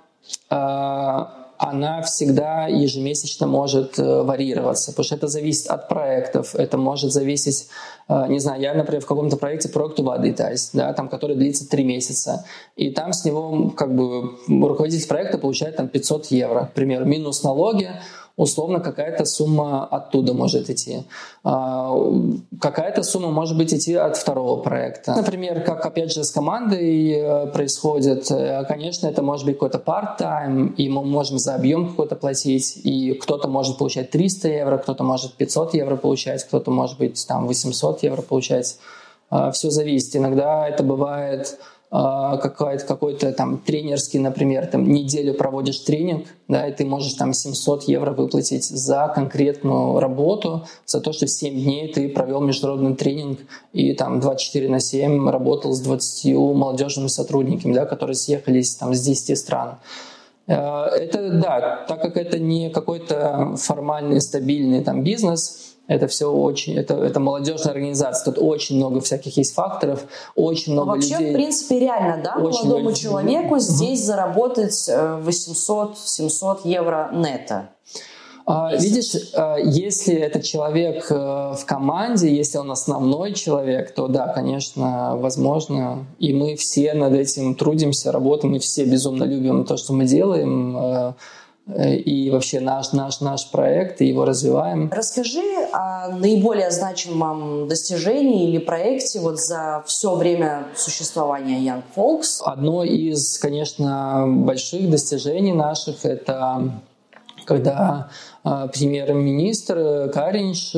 она 1.59 2.03
всегда 2.03 2.69
ежемесячно 2.69 3.49
может 3.49 3.99
э, 3.99 4.23
варьироваться, 4.23 4.93
потому 4.93 5.05
что 5.05 5.17
это 5.17 5.27
зависит 5.27 5.67
от 5.67 5.89
проектов, 5.89 6.55
это 6.55 6.79
может 6.79 7.13
зависеть, 7.13 7.69
э, 8.09 8.27
не 8.29 8.39
знаю, 8.39 8.63
я, 8.63 8.75
например, 8.75 9.03
в 9.03 9.07
каком-то 9.07 9.37
проекте 9.37 9.69
проекту 9.69 10.05
воды, 10.05 10.35
да, 10.73 10.93
там, 10.93 11.09
который 11.09 11.37
длится 11.37 11.69
три 11.69 11.83
месяца, 11.83 12.45
и 12.77 12.91
там 12.91 13.13
с 13.13 13.25
него 13.25 13.71
как 13.71 13.95
бы 13.95 14.39
руководитель 14.49 15.09
проекта 15.09 15.39
получает 15.39 15.77
там 15.77 15.89
500 15.89 16.27
евро, 16.27 16.67
к 16.67 16.75
примеру, 16.75 17.05
минус 17.05 17.43
налоги, 17.43 17.91
условно 18.39 18.81
какая-то 18.81 19.25
сумма 19.25 19.85
оттуда 19.85 20.33
может 20.33 20.71
идти. 20.71 21.03
А, 21.45 21.93
какая-то 22.61 23.03
сумма 23.03 23.31
может 23.31 23.59
быть 23.59 23.75
идти 23.75 23.95
от 23.95 24.17
второго 24.17 24.63
проекта. 24.63 25.15
Например, 25.15 25.61
как 25.63 25.85
опять 25.85 26.13
же 26.13 26.23
с 26.23 26.31
командой 26.31 27.11
э, 27.11 27.47
происходит, 27.49 28.31
э, 28.31 28.65
конечно, 28.69 29.09
это 29.09 29.23
может 29.23 29.45
быть 29.45 29.57
какой-то 29.57 29.79
part-time, 29.79 30.75
и 30.77 30.89
мы 30.89 31.05
можем 31.05 31.39
за 31.39 31.57
объем 31.57 31.89
какой-то 31.89 32.15
платить, 32.15 32.81
и 32.85 33.13
кто-то 33.15 33.49
может 33.49 33.77
получать 33.77 34.11
300 34.11 34.49
евро, 34.49 34.79
кто-то 34.79 35.03
может 35.03 35.35
500 35.35 35.75
евро 35.75 35.97
получать, 35.97 36.45
кто-то 36.45 36.71
может 36.71 36.97
быть 36.99 37.27
там 37.27 37.49
800 37.49 38.05
евро 38.05 38.23
получать. 38.23 38.79
А, 39.31 39.51
Все 39.51 39.71
зависит. 39.71 40.15
Иногда 40.15 40.69
это 40.69 40.85
бывает 40.85 41.59
какой-то, 41.91 42.87
какой-то 42.87 43.33
там 43.33 43.59
тренерский, 43.59 44.19
например, 44.19 44.67
там 44.67 44.89
неделю 44.91 45.35
проводишь 45.35 45.79
тренинг, 45.79 46.27
да, 46.47 46.67
и 46.67 46.73
ты 46.73 46.85
можешь 46.85 47.15
там 47.15 47.33
700 47.33 47.85
евро 47.85 48.13
выплатить 48.13 48.65
за 48.65 49.11
конкретную 49.15 49.99
работу, 49.99 50.67
за 50.85 51.01
то, 51.01 51.13
что 51.13 51.27
7 51.27 51.55
дней 51.55 51.93
ты 51.93 52.09
провел 52.11 52.41
международный 52.41 52.95
тренинг 52.95 53.41
и 53.73 53.95
там 53.95 54.21
24 54.21 54.69
на 54.69 54.81
7 54.81 55.31
работал 55.31 55.73
с 55.73 55.81
20 55.81 56.35
молодежными 56.35 57.09
сотрудниками, 57.09 57.73
да, 57.73 57.87
которые 57.87 58.17
съехались 58.17 58.75
там 58.77 58.95
с 58.95 59.01
10 59.01 59.39
стран. 59.39 59.77
Э, 60.47 60.87
это, 60.87 61.31
да, 61.31 61.85
так 61.89 62.03
как 62.03 62.17
это 62.17 62.39
не 62.39 62.71
какой-то 62.71 63.55
формальный, 63.57 64.21
стабильный 64.21 64.83
там 64.83 65.05
бизнес, 65.05 65.68
это 65.89 66.07
все 66.07 66.31
очень, 66.31 66.77
это, 66.77 66.95
это 66.95 67.19
молодежная 67.19 67.73
организация. 67.73 68.33
Тут 68.33 68.43
очень 68.43 68.77
много 68.77 69.01
всяких 69.01 69.37
есть 69.39 69.55
факторов, 69.55 70.05
очень 70.37 70.75
много 70.75 70.91
Но 70.91 70.95
вообще, 70.95 71.15
людей. 71.15 71.31
в 71.31 71.35
принципе, 71.35 71.79
реально, 71.81 72.23
да, 72.23 72.35
очень 72.37 72.61
молодому 72.61 72.81
много... 72.81 72.95
человеку 72.95 73.59
здесь 73.59 74.05
заработать 74.05 74.89
800-700 74.89 76.59
э, 76.65 76.69
евро 76.69 77.11
нета. 77.13 77.71
А, 78.51 78.75
видишь, 78.77 79.15
э, 79.15 79.57
если 79.65 80.15
этот 80.15 80.45
человек 80.45 81.07
э, 81.11 81.15
в 81.15 81.65
команде, 81.67 82.35
если 82.35 82.59
он 82.59 82.71
основной 82.71 83.33
человек, 83.33 83.95
то 83.95 84.09
да, 84.09 84.29
конечно, 84.29 85.17
возможно. 85.17 86.07
И 86.19 86.33
мы 86.33 86.57
все 86.57 86.95
над 86.95 87.15
этим 87.15 87.55
трудимся, 87.55 88.13
работаем, 88.13 88.53
мы 88.53 88.59
все 88.59 88.85
безумно 88.85 89.25
любим 89.25 89.65
то, 89.65 89.77
что 89.77 89.93
мы 89.93 90.05
делаем 90.05 90.77
Э, 90.77 91.13
и 91.77 92.31
вообще 92.31 92.61
наш, 92.61 92.93
наш, 92.93 93.21
наш 93.21 93.51
проект, 93.51 94.01
и 94.01 94.07
его 94.07 94.25
развиваем. 94.25 94.91
Расскажи 94.91 95.43
о 95.73 96.09
наиболее 96.09 96.71
значимом 96.71 97.69
достижении 97.69 98.49
или 98.49 98.59
проекте 98.59 99.21
вот 99.21 99.39
за 99.39 99.83
все 99.87 100.15
время 100.15 100.69
существования 100.75 101.59
Young 101.61 101.83
Folks. 101.95 102.41
Одно 102.43 102.85
из, 102.85 103.39
конечно, 103.39 104.25
больших 104.27 104.89
достижений 104.91 105.53
наших– 105.53 105.97
это 106.05 106.81
когда 107.45 108.11
э, 108.45 108.69
премьер-министр 108.73 110.11
Каринш 110.13 110.75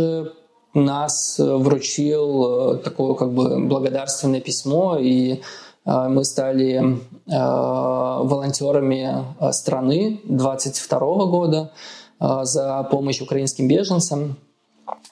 нас 0.74 1.36
вручил 1.38 2.74
э, 2.74 2.78
такое 2.78 3.14
как 3.14 3.32
бы 3.32 3.58
благодарственное 3.66 4.40
письмо 4.40 4.96
и 4.98 5.34
а, 5.34 5.44
мы 5.84 6.24
стали 6.24 6.98
а, 7.30 8.22
волонтерами 8.22 9.24
а, 9.38 9.52
страны 9.52 10.20
22 10.24 10.98
года 11.26 11.72
за 12.18 12.86
помощь 12.90 13.22
украинским 13.22 13.66
беженцам. 13.66 14.36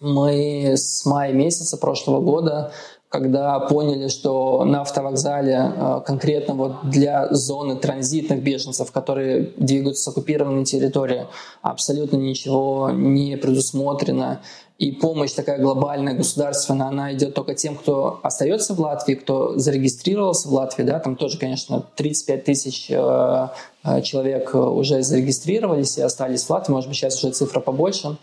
Мы 0.01 0.75
с 0.77 1.07
мая 1.07 1.33
месяца 1.33 1.79
прошлого 1.79 2.21
года 2.21 2.73
когда 3.09 3.59
поняли, 3.59 4.09
что 4.09 4.65
на 4.67 4.83
автовокзале 4.83 6.03
конкретно 6.05 6.53
вот 6.53 6.91
для 6.91 7.33
зоны 7.33 7.77
транзитных 7.77 8.43
беженцев, 8.43 8.93
которые 8.93 9.55
двигаются 9.57 10.03
с 10.03 10.09
оккупированной 10.09 10.67
территории, 10.67 11.27
абсолютно 11.63 12.19
ничего 12.19 12.91
не 12.93 13.39
предусмотрено 13.39 14.43
и 14.79 14.93
помощь 14.93 15.33
такая 15.33 15.59
глобальная, 15.59 16.15
государственная, 16.15 16.87
она 16.87 17.13
идет 17.13 17.35
только 17.35 17.55
тем, 17.55 17.75
кто 17.75 18.21
остается 18.23 18.75
в 18.75 18.81
Латвии, 18.81 19.15
кто 19.15 19.59
зарегистрировался 19.59 20.49
в 20.49 20.53
Латвии, 20.53 20.85
да, 20.85 21.01
там 21.01 21.17
тоже, 21.17 21.37
конечно, 21.37 21.85
35 21.97 22.45
тысяч 22.45 22.87
э, 22.89 23.49
э, 23.83 24.03
человек 24.03 24.55
уже 24.55 25.03
зарегистрировались 25.03 25.99
и 25.99 26.03
остались 26.03 26.45
в 26.45 26.51
Латвии, 26.51 26.73
может 26.73 26.89
быть, 26.89 26.97
сейчас 26.97 27.23
уже 27.23 27.33
цифра 27.33 27.59
побольше. 27.59 28.19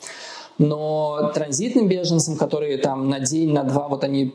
Но 0.57 1.31
транзитным 1.33 1.89
беженцам, 1.89 2.37
которые 2.37 2.77
там 2.77 3.09
на 3.09 3.19
день, 3.19 3.51
на 3.51 3.63
два, 3.63 3.89
вот 3.89 4.05
они 4.05 4.33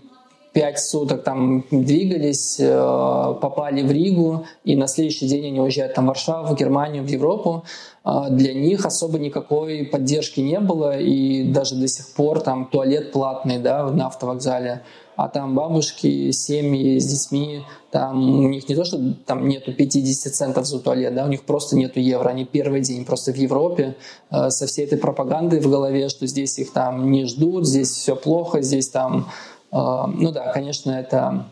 пять 0.52 0.80
суток 0.80 1.22
там 1.22 1.64
двигались, 1.70 2.56
э, 2.58 3.34
попали 3.40 3.82
в 3.82 3.90
Ригу, 3.90 4.46
и 4.64 4.76
на 4.76 4.86
следующий 4.88 5.28
день 5.28 5.46
они 5.46 5.60
уезжают 5.60 5.94
там 5.94 6.04
в 6.04 6.08
Варшаву, 6.08 6.54
в 6.54 6.58
Германию, 6.58 7.04
в 7.04 7.08
Европу. 7.08 7.64
А 8.02 8.30
для 8.30 8.54
них 8.54 8.86
особо 8.86 9.18
никакой 9.18 9.84
поддержки 9.84 10.40
не 10.40 10.58
было, 10.58 10.98
и 10.98 11.44
даже 11.44 11.74
до 11.76 11.86
сих 11.86 12.08
пор 12.08 12.40
там 12.40 12.66
туалет 12.66 13.12
платный 13.12 13.58
да, 13.58 13.90
на 13.90 14.06
автовокзале, 14.06 14.82
а 15.16 15.28
там 15.28 15.54
бабушки, 15.54 16.30
семьи 16.30 16.98
с 16.98 17.04
детьми, 17.04 17.62
там 17.90 18.44
у 18.44 18.48
них 18.48 18.68
не 18.70 18.74
то, 18.74 18.84
что 18.84 18.98
там 19.26 19.46
нету 19.46 19.74
50 19.74 20.34
центов 20.34 20.66
за 20.66 20.80
туалет, 20.80 21.14
да, 21.14 21.26
у 21.26 21.28
них 21.28 21.44
просто 21.44 21.76
нету 21.76 22.00
евро, 22.00 22.30
они 22.30 22.46
первый 22.46 22.80
день 22.80 23.04
просто 23.04 23.32
в 23.32 23.36
Европе 23.36 23.96
э, 24.30 24.48
со 24.48 24.66
всей 24.66 24.86
этой 24.86 24.96
пропагандой 24.96 25.60
в 25.60 25.68
голове, 25.68 26.08
что 26.08 26.26
здесь 26.26 26.58
их 26.58 26.72
там 26.72 27.10
не 27.10 27.26
ждут, 27.26 27.66
здесь 27.66 27.90
все 27.90 28.16
плохо, 28.16 28.62
здесь 28.62 28.88
там 28.88 29.28
ну 29.72 30.32
да, 30.32 30.52
конечно, 30.52 30.90
это... 30.92 31.46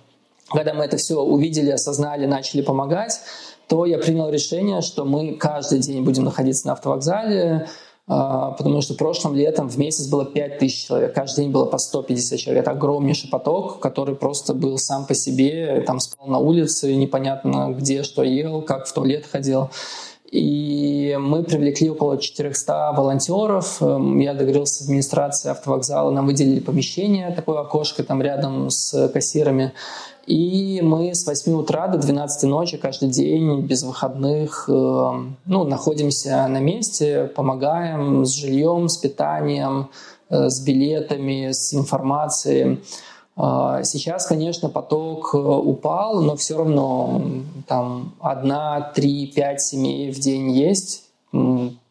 Когда 0.51 0.73
мы 0.73 0.85
это 0.85 0.97
все 0.97 1.21
увидели, 1.21 1.71
осознали, 1.71 2.25
начали 2.25 2.63
помогать, 2.63 3.21
то 3.69 3.85
я 3.85 3.99
принял 3.99 4.31
решение, 4.31 4.81
что 4.81 5.05
мы 5.05 5.35
каждый 5.35 5.81
день 5.81 6.03
будем 6.03 6.25
находиться 6.25 6.67
на 6.67 6.73
автовокзале, 6.73 7.69
а, 8.11 8.53
потому 8.53 8.81
что 8.81 8.95
прошлым 8.95 9.37
летом 9.37 9.69
в 9.69 9.77
месяц 9.77 10.07
было 10.07 10.25
5 10.25 10.59
тысяч 10.59 10.87
человек, 10.87 11.15
каждый 11.15 11.43
день 11.43 11.51
было 11.51 11.67
по 11.67 11.77
150 11.77 12.39
человек. 12.39 12.63
Это 12.63 12.71
огромнейший 12.71 13.29
поток, 13.29 13.81
который 13.81 14.17
просто 14.17 14.55
был 14.55 14.79
сам 14.79 15.05
по 15.05 15.13
себе, 15.13 15.85
там 15.87 16.01
спал 16.01 16.27
на 16.27 16.39
улице, 16.39 16.95
непонятно 16.95 17.75
где, 17.77 18.03
что 18.03 18.23
ел, 18.23 18.63
как 18.63 18.87
в 18.87 18.93
туалет 18.95 19.27
ходил. 19.31 19.69
И 20.31 21.17
мы 21.19 21.43
привлекли 21.43 21.88
около 21.88 22.19
400 22.19 22.93
волонтеров. 22.95 23.81
Эм, 23.81 24.19
я 24.19 24.35
договорился 24.35 24.75
с 24.75 24.83
администрацией 24.83 25.53
автовокзала, 25.53 26.11
нам 26.11 26.27
выделили 26.27 26.61
помещение, 26.61 27.31
такое 27.31 27.61
окошко 27.61 28.03
там 28.03 28.21
рядом 28.21 28.69
с 28.69 29.09
кассирами. 29.09 29.73
И 30.27 30.81
мы 30.83 31.14
с 31.14 31.27
8 31.27 31.53
утра 31.55 31.88
до 31.88 31.97
12 31.97 32.43
ночи 32.43 32.77
каждый 32.77 33.09
день 33.09 33.62
без 33.62 33.83
выходных 33.85 34.69
эм, 34.69 35.38
ну, 35.47 35.64
находимся 35.64 36.47
на 36.47 36.61
месте, 36.61 37.31
помогаем 37.35 38.27
с 38.27 38.35
жильем, 38.35 38.91
с 38.91 38.99
питанием, 38.99 39.88
э, 40.29 40.51
с 40.51 40.61
билетами, 40.61 41.53
с 41.53 41.73
информацией. 41.73 42.81
А, 43.40 43.85
сейчас, 43.85 44.27
конечно, 44.27 44.68
поток 44.68 45.31
э, 45.33 45.38
упал, 45.38 46.20
но 46.22 46.35
все 46.35 46.59
равно 46.59 47.22
там 47.68 48.14
одна, 48.18 48.81
три, 48.81 49.29
пять 49.29 49.61
семей 49.61 50.11
в 50.11 50.18
день 50.18 50.51
есть. 50.51 51.05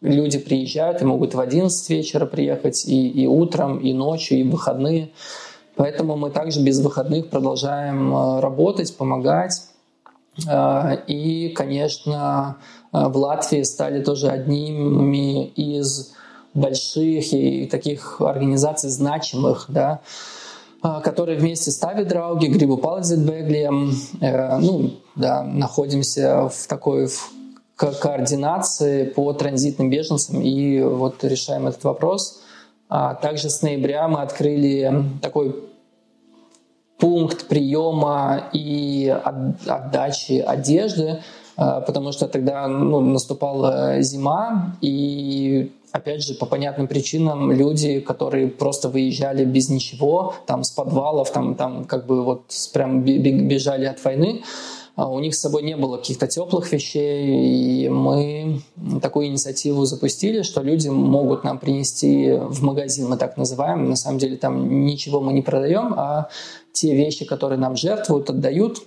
Люди 0.02 0.40
приезжают 0.40 1.02
и 1.02 1.06
могут 1.06 1.36
в 1.36 1.40
11 1.40 1.90
вечера 1.90 2.26
приехать, 2.26 2.86
и, 2.86 3.08
и 3.08 3.28
утром, 3.28 3.78
и 3.78 3.94
ночью, 3.94 4.40
и 4.40 4.44
в 4.44 4.50
выходные. 4.50 5.12
Поэтому 5.78 6.18
мы 6.18 6.32
также 6.32 6.62
без 6.62 6.82
выходных 6.82 7.30
продолжаем 7.30 8.14
э, 8.14 8.40
работать, 8.42 8.98
помогать. 8.98 9.62
Э, 10.50 10.98
и, 11.08 11.48
конечно, 11.56 12.58
в 12.92 13.16
Латвии 13.16 13.64
стали 13.64 14.04
тоже 14.04 14.28
одними 14.28 15.46
из 15.46 16.14
больших 16.54 17.32
и 17.32 17.68
таких 17.68 18.20
организаций 18.20 18.90
значимых, 18.90 19.68
да, 19.70 20.02
которые 21.04 21.38
вместе 21.38 21.72
ставят 21.72 22.08
драуги, 22.08 22.48
Грибу 22.48 22.78
Палазитбеглием, 22.78 23.94
ну, 24.22 24.92
да, 25.16 25.44
находимся 25.44 26.50
в 26.50 26.68
такой 26.68 27.08
в 27.08 27.32
координации 27.76 29.06
по 29.06 29.34
транзитным 29.34 29.90
беженцам 29.90 30.42
и 30.42 30.82
вот 30.82 31.24
решаем 31.24 31.68
этот 31.68 31.84
вопрос. 31.84 32.42
А 32.90 33.16
также 33.16 33.50
с 33.50 33.62
ноября 33.62 34.08
мы 34.08 34.22
открыли 34.22 35.04
такой 35.22 35.56
пункт 36.98 37.48
приема 37.48 38.50
и 38.54 39.16
отдачи 39.68 40.40
одежды, 40.40 41.22
а, 41.56 41.82
потому 41.82 42.12
что 42.12 42.28
тогда 42.28 42.68
ну, 42.68 43.02
наступала 43.02 44.02
зима, 44.02 44.78
и 44.82 45.72
опять 45.92 46.24
же, 46.24 46.34
по 46.36 46.46
понятным 46.46 46.88
причинам 46.88 47.52
люди, 47.52 48.00
которые 48.00 48.48
просто 48.48 48.90
выезжали 48.90 49.46
без 49.46 49.70
ничего, 49.70 50.36
там 50.46 50.64
с 50.64 50.72
подвалов, 50.72 51.32
там, 51.32 51.56
там 51.56 51.86
как 51.86 52.06
бы 52.06 52.24
вот 52.24 52.44
прям 52.74 53.04
бежали 53.04 53.86
от 53.86 54.04
войны, 54.04 54.44
а 54.96 55.10
у 55.10 55.20
них 55.20 55.36
с 55.36 55.40
собой 55.40 55.62
не 55.62 55.78
было 55.78 55.98
каких-то 55.98 56.28
теплых 56.28 56.72
вещей, 56.72 57.84
и 57.86 57.90
мы 57.90 58.62
такую 59.02 59.28
инициативу 59.28 59.86
запустили, 59.86 60.42
что 60.42 60.62
люди 60.64 60.90
могут 60.90 61.44
нам 61.44 61.60
принести 61.60 62.32
в 62.34 62.64
магазин, 62.64 63.08
мы 63.08 63.18
так 63.18 63.38
называем, 63.38 63.90
на 63.90 63.96
самом 63.96 64.18
деле 64.18 64.38
там 64.38 64.86
ничего 64.86 65.22
мы 65.22 65.34
не 65.34 65.44
продаем, 65.44 65.94
а 65.96 66.30
те 66.72 66.96
вещи, 66.96 67.26
которые 67.26 67.60
нам 67.60 67.76
жертвуют, 67.76 68.30
отдают, 68.30 68.80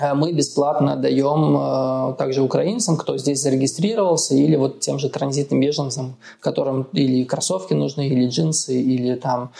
мы 0.00 0.32
бесплатно 0.32 0.96
даем 0.96 1.56
э, 1.56 2.14
также 2.18 2.42
украинцам, 2.42 2.96
кто 2.96 3.16
здесь 3.16 3.40
зарегистрировался, 3.40 4.34
или 4.34 4.56
вот 4.56 4.80
тем 4.80 4.98
же 4.98 5.08
транзитным 5.08 5.60
беженцам, 5.60 6.16
которым 6.40 6.88
или 6.92 7.24
кроссовки 7.24 7.74
нужны, 7.74 8.08
или 8.08 8.28
джинсы, 8.28 8.80
или 8.80 9.14
там 9.14 9.52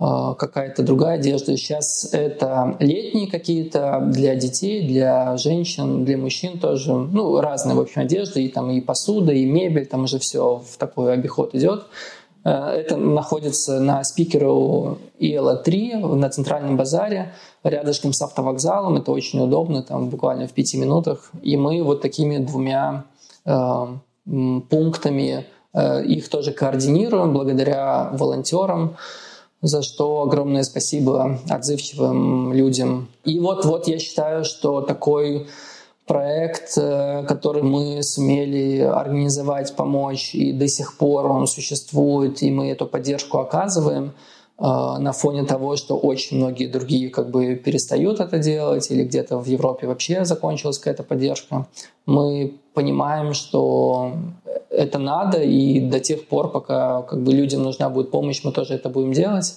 а, 0.00 0.34
какая-то 0.34 0.82
другая 0.82 1.14
одежда. 1.18 1.56
Сейчас 1.56 2.08
это 2.12 2.76
летние 2.80 3.28
какие-то 3.28 4.02
для 4.12 4.34
детей, 4.34 4.86
для 4.86 5.36
женщин, 5.36 6.04
для 6.04 6.18
мужчин 6.18 6.58
тоже. 6.58 6.92
Ну, 6.92 7.40
разные, 7.40 7.76
в 7.76 7.80
общем, 7.80 8.02
одежды. 8.02 8.44
И 8.44 8.48
там 8.48 8.70
и 8.70 8.80
посуда, 8.80 9.32
и 9.32 9.44
мебель. 9.44 9.86
Там 9.86 10.04
уже 10.04 10.18
все 10.18 10.62
в 10.68 10.76
такой 10.78 11.12
обиход 11.12 11.54
идет. 11.54 11.86
Э, 12.44 12.68
это 12.70 12.96
находится 12.96 13.80
на 13.80 14.04
спикеру 14.04 14.98
ИЛА-3 15.18 16.14
на 16.14 16.28
центральном 16.28 16.76
базаре, 16.76 17.32
рядышком 17.62 18.12
с 18.12 18.22
автовокзалом. 18.22 18.96
Это 18.96 19.10
очень 19.10 19.40
удобно, 19.40 19.82
там 19.82 20.10
буквально 20.10 20.46
в 20.46 20.52
пяти 20.52 20.76
минутах. 20.76 21.30
И 21.42 21.56
мы 21.56 21.82
вот 21.82 22.02
такими 22.02 22.38
двумя 22.38 23.04
э, 23.44 23.86
пунктами 24.24 25.46
э, 25.72 26.04
их 26.04 26.28
тоже 26.28 26.52
координируем 26.52 27.32
благодаря 27.32 28.10
волонтерам 28.12 28.96
за 29.62 29.80
что 29.80 30.20
огромное 30.20 30.62
спасибо 30.62 31.38
отзывчивым 31.48 32.52
людям. 32.52 33.08
И 33.24 33.40
вот, 33.40 33.64
вот 33.64 33.88
я 33.88 33.98
считаю, 33.98 34.44
что 34.44 34.82
такой 34.82 35.46
проект, 36.06 36.76
э, 36.76 37.24
который 37.26 37.62
мы 37.62 38.02
сумели 38.02 38.80
организовать, 38.80 39.74
помочь, 39.76 40.34
и 40.34 40.52
до 40.52 40.68
сих 40.68 40.98
пор 40.98 41.26
он 41.26 41.46
существует, 41.46 42.42
и 42.42 42.50
мы 42.50 42.70
эту 42.70 42.86
поддержку 42.86 43.38
оказываем– 43.38 44.12
а, 44.56 44.98
на 45.00 45.12
фоне 45.12 45.44
того, 45.44 45.74
что 45.76 45.96
очень 45.96 46.36
многие 46.36 46.68
другие 46.68 47.10
как 47.10 47.30
бы 47.30 47.56
перестают 47.56 48.20
это 48.20 48.38
делать 48.38 48.88
или 48.90 49.02
где-то 49.02 49.38
в 49.38 49.46
Европе 49.46 49.88
вообще 49.88 50.24
закончилась 50.24 50.78
какая-то 50.78 51.02
поддержка, 51.02 51.66
мы 52.06 52.54
понимаем, 52.72 53.34
что 53.34 54.12
это 54.70 54.98
надо, 54.98 55.42
и 55.42 55.80
до 55.80 55.98
тех 55.98 56.28
пор, 56.28 56.52
пока 56.52 57.02
как 57.02 57.22
бы 57.22 57.32
людям 57.32 57.62
нужна 57.64 57.88
будет 57.88 58.12
помощь, 58.12 58.42
мы 58.44 58.52
тоже 58.52 58.74
это 58.74 58.88
будем 58.88 59.12
делать. 59.12 59.56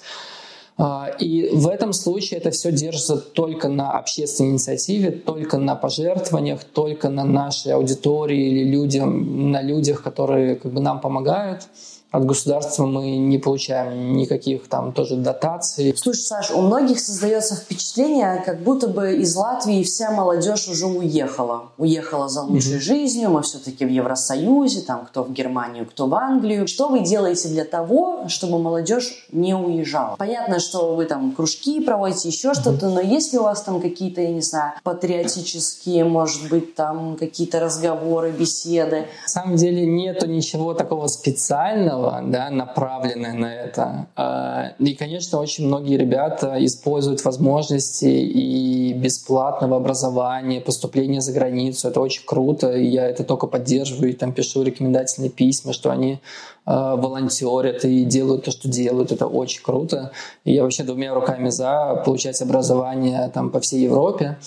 А, 0.79 1.09
и 1.19 1.49
в 1.55 1.67
этом 1.67 1.91
случае 1.91 2.39
это 2.39 2.51
все 2.51 2.71
держится 2.71 3.17
только 3.17 3.67
на 3.67 3.97
общественной 3.97 4.51
инициативе, 4.51 5.11
только 5.11 5.57
на 5.57 5.75
пожертвованиях, 5.75 6.63
только 6.63 7.09
на 7.09 7.23
нашей 7.23 7.73
аудитории 7.73 8.49
или 8.49 8.63
людям, 8.63 9.51
на 9.51 9.61
людях, 9.63 10.03
которые 10.03 10.55
как 10.55 10.71
бы 10.71 10.79
нам 10.79 11.01
помогают 11.01 11.67
от 12.11 12.25
государства 12.25 12.85
мы 12.85 13.17
не 13.17 13.37
получаем 13.37 14.15
никаких 14.15 14.67
там 14.69 14.93
тоже 14.93 15.17
дотаций. 15.17 15.93
Слушай, 15.97 16.21
Саш, 16.21 16.51
у 16.51 16.61
многих 16.61 16.99
создается 16.99 17.55
впечатление, 17.55 18.41
как 18.45 18.61
будто 18.61 18.87
бы 18.87 19.17
из 19.17 19.35
Латвии 19.35 19.83
вся 19.83 20.11
молодежь 20.11 20.67
уже 20.69 20.85
уехала. 20.85 21.63
Уехала 21.77 22.29
за 22.29 22.43
лучшей 22.43 22.77
mm-hmm. 22.77 22.79
жизнью, 22.79 23.29
мы 23.29 23.41
все-таки 23.41 23.85
в 23.85 23.89
Евросоюзе, 23.89 24.81
там 24.81 25.05
кто 25.05 25.23
в 25.23 25.33
Германию, 25.33 25.85
кто 25.85 26.07
в 26.07 26.15
Англию. 26.15 26.67
Что 26.67 26.87
вы 26.87 27.01
делаете 27.01 27.49
для 27.49 27.65
того, 27.65 28.25
чтобы 28.29 28.59
молодежь 28.59 29.27
не 29.31 29.53
уезжала? 29.53 30.15
Понятно, 30.15 30.59
что 30.59 30.95
вы 30.95 31.05
там 31.05 31.33
кружки 31.33 31.81
проводите, 31.81 32.29
еще 32.29 32.49
mm-hmm. 32.49 32.61
что-то, 32.61 32.89
но 32.89 33.01
есть 33.01 33.33
ли 33.33 33.39
у 33.39 33.43
вас 33.43 33.61
там 33.63 33.81
какие-то, 33.81 34.21
я 34.21 34.31
не 34.31 34.41
знаю, 34.41 34.73
патриотические, 34.83 36.05
может 36.05 36.49
быть, 36.49 36.73
там 36.73 37.17
какие-то 37.17 37.59
разговоры, 37.59 38.31
беседы? 38.31 39.07
На 39.23 39.27
самом 39.27 39.55
деле 39.57 39.85
нету 39.85 40.25
ничего 40.27 40.73
такого 40.73 41.07
специального, 41.07 41.96
зеркало, 41.97 42.21
да, 42.25 42.49
направленное 42.49 43.33
на 43.33 43.53
это. 43.53 44.07
А, 44.15 44.73
и, 44.79 44.95
конечно, 44.95 45.39
очень 45.39 45.67
многие 45.67 45.97
ребята 45.97 46.55
используют 46.59 47.23
возможности 47.25 48.05
и 48.05 48.93
бесплатного 48.93 49.77
образования, 49.77 50.61
поступления 50.61 51.21
за 51.21 51.33
границу. 51.33 51.87
Это 51.87 51.99
очень 51.99 52.23
круто, 52.25 52.71
и 52.71 52.85
я 52.85 53.07
это 53.07 53.23
только 53.23 53.47
поддерживаю, 53.47 54.11
и 54.11 54.13
там 54.13 54.31
пишу 54.33 54.63
рекомендательные 54.63 55.29
письма, 55.29 55.73
что 55.73 55.91
они 55.91 56.19
а, 56.65 56.95
волонтерят 56.95 57.85
и 57.85 58.03
делают 58.03 58.45
то, 58.45 58.51
что 58.51 58.67
делают. 58.67 59.11
Это 59.11 59.27
очень 59.27 59.63
круто. 59.63 60.11
И 60.45 60.53
я 60.53 60.63
вообще 60.63 60.83
двумя 60.83 61.13
руками 61.13 61.49
за 61.49 62.01
получать 62.05 62.41
образование 62.41 63.29
там 63.33 63.49
по 63.49 63.59
всей 63.59 63.83
Европе. 63.83 64.37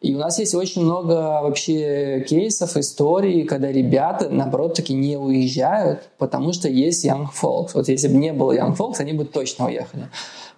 И 0.00 0.14
у 0.14 0.18
нас 0.18 0.38
есть 0.38 0.54
очень 0.54 0.82
много 0.82 1.40
вообще 1.42 2.24
кейсов, 2.28 2.76
историй, 2.76 3.44
когда 3.44 3.72
ребята, 3.72 4.28
наоборот, 4.28 4.74
таки 4.74 4.94
не 4.94 5.16
уезжают, 5.16 6.08
потому 6.18 6.52
что 6.52 6.68
есть 6.68 7.04
Young 7.04 7.26
Folks. 7.26 7.70
Вот 7.74 7.88
если 7.88 8.06
бы 8.06 8.14
не 8.14 8.32
было 8.32 8.56
Young 8.56 8.76
Folks, 8.76 9.00
они 9.00 9.12
бы 9.12 9.24
точно 9.24 9.66
уехали. 9.66 10.08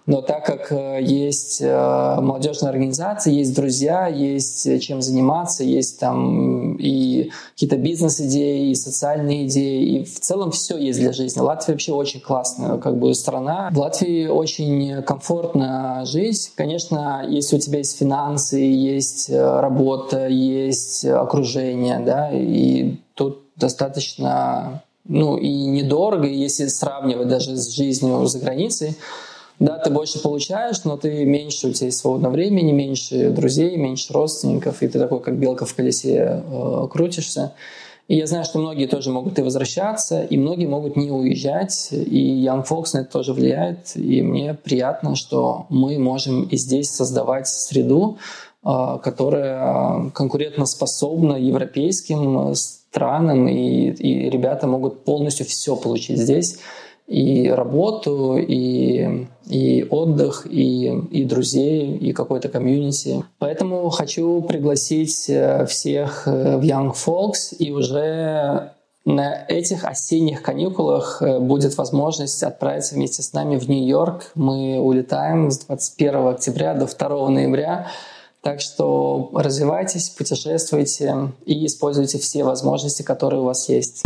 Но 0.07 0.21
так 0.21 0.45
как 0.45 0.71
э, 0.71 0.99
есть 1.01 1.61
э, 1.61 2.17
молодежная 2.21 2.71
организация, 2.71 3.33
есть 3.33 3.55
друзья, 3.55 4.07
есть 4.07 4.65
э, 4.65 4.79
чем 4.79 5.01
заниматься, 5.01 5.63
есть 5.63 5.99
там 5.99 6.75
и 6.77 7.29
какие-то 7.53 7.77
бизнес-идеи, 7.77 8.71
и 8.71 8.75
социальные 8.75 9.45
идеи, 9.45 9.99
и 9.99 10.03
в 10.03 10.19
целом 10.19 10.51
все 10.51 10.77
есть 10.77 10.99
для 10.99 11.13
жизни. 11.13 11.39
Латвия 11.39 11.73
вообще 11.73 11.91
очень 11.93 12.19
классная 12.19 12.77
как 12.77 12.97
бы 12.97 13.13
страна. 13.13 13.69
В 13.71 13.77
Латвии 13.77 14.27
очень 14.27 15.03
комфортно 15.03 16.01
жить. 16.05 16.51
Конечно, 16.55 17.23
если 17.29 17.57
у 17.57 17.59
тебя 17.59 17.77
есть 17.79 17.97
финансы, 17.97 18.57
есть 18.57 19.29
работа, 19.29 20.27
есть 20.27 21.05
окружение, 21.05 21.99
да, 21.99 22.31
и 22.31 22.95
тут 23.13 23.43
достаточно 23.55 24.81
ну 25.05 25.37
и 25.37 25.49
недорого, 25.65 26.27
если 26.27 26.67
сравнивать 26.67 27.27
даже 27.27 27.55
с 27.55 27.69
жизнью 27.71 28.25
за 28.27 28.39
границей, 28.39 28.95
да, 29.61 29.77
ты 29.77 29.91
больше 29.91 30.19
получаешь, 30.19 30.83
но 30.85 30.97
ты 30.97 31.23
меньше, 31.23 31.67
у 31.67 31.71
тебя 31.71 31.85
есть 31.85 31.99
свободного 31.99 32.33
времени, 32.33 32.71
меньше 32.71 33.29
друзей, 33.29 33.77
меньше 33.77 34.11
родственников, 34.11 34.81
и 34.81 34.87
ты 34.87 34.97
такой, 34.97 35.19
как 35.21 35.37
белка 35.37 35.65
в 35.65 35.75
колесе, 35.75 36.43
э, 36.43 36.87
крутишься. 36.89 37.53
И 38.07 38.15
я 38.15 38.25
знаю, 38.25 38.43
что 38.43 38.57
многие 38.57 38.87
тоже 38.87 39.11
могут 39.11 39.37
и 39.37 39.43
возвращаться, 39.43 40.23
и 40.23 40.35
многие 40.35 40.65
могут 40.65 40.95
не 40.95 41.11
уезжать, 41.11 41.89
и 41.91 42.43
Young 42.43 42.67
Folks 42.67 42.89
на 42.93 43.01
это 43.01 43.11
тоже 43.11 43.33
влияет, 43.33 43.95
и 43.95 44.23
мне 44.23 44.55
приятно, 44.55 45.15
что 45.15 45.67
мы 45.69 45.99
можем 45.99 46.45
и 46.45 46.57
здесь 46.57 46.89
создавать 46.89 47.47
среду, 47.47 48.17
э, 48.65 48.97
которая 49.03 50.09
конкурентоспособна 50.09 51.35
европейским 51.35 52.55
странам, 52.55 53.47
и, 53.47 53.91
и 53.91 54.27
ребята 54.27 54.65
могут 54.65 55.03
полностью 55.03 55.45
все 55.45 55.75
получить 55.75 56.17
здесь 56.17 56.57
и 57.11 57.49
работу, 57.49 58.37
и, 58.37 59.27
и 59.49 59.85
отдых, 59.89 60.47
и, 60.49 60.85
и 61.11 61.25
друзей, 61.25 61.97
и 61.97 62.13
какой-то 62.13 62.47
комьюнити. 62.47 63.25
Поэтому 63.37 63.89
хочу 63.89 64.41
пригласить 64.43 65.29
э, 65.29 65.65
всех 65.65 66.23
э, 66.25 66.57
в 66.57 66.61
Young 66.61 66.93
Folks, 66.93 67.53
и 67.59 67.71
уже 67.71 68.71
на 69.03 69.45
этих 69.49 69.83
осенних 69.83 70.41
каникулах 70.41 71.21
э, 71.21 71.39
будет 71.39 71.77
возможность 71.77 72.43
отправиться 72.43 72.95
вместе 72.95 73.23
с 73.23 73.33
нами 73.33 73.57
в 73.57 73.67
Нью-Йорк. 73.67 74.31
Мы 74.35 74.79
улетаем 74.79 75.51
с 75.51 75.59
21 75.59 76.27
октября 76.27 76.75
до 76.75 76.85
2 76.85 77.29
ноября. 77.29 77.87
Так 78.41 78.61
что 78.61 79.29
развивайтесь, 79.33 80.09
путешествуйте 80.09 81.33
и 81.45 81.65
используйте 81.65 82.19
все 82.19 82.45
возможности, 82.45 83.01
которые 83.03 83.41
у 83.41 83.45
вас 83.45 83.67
есть. 83.67 84.03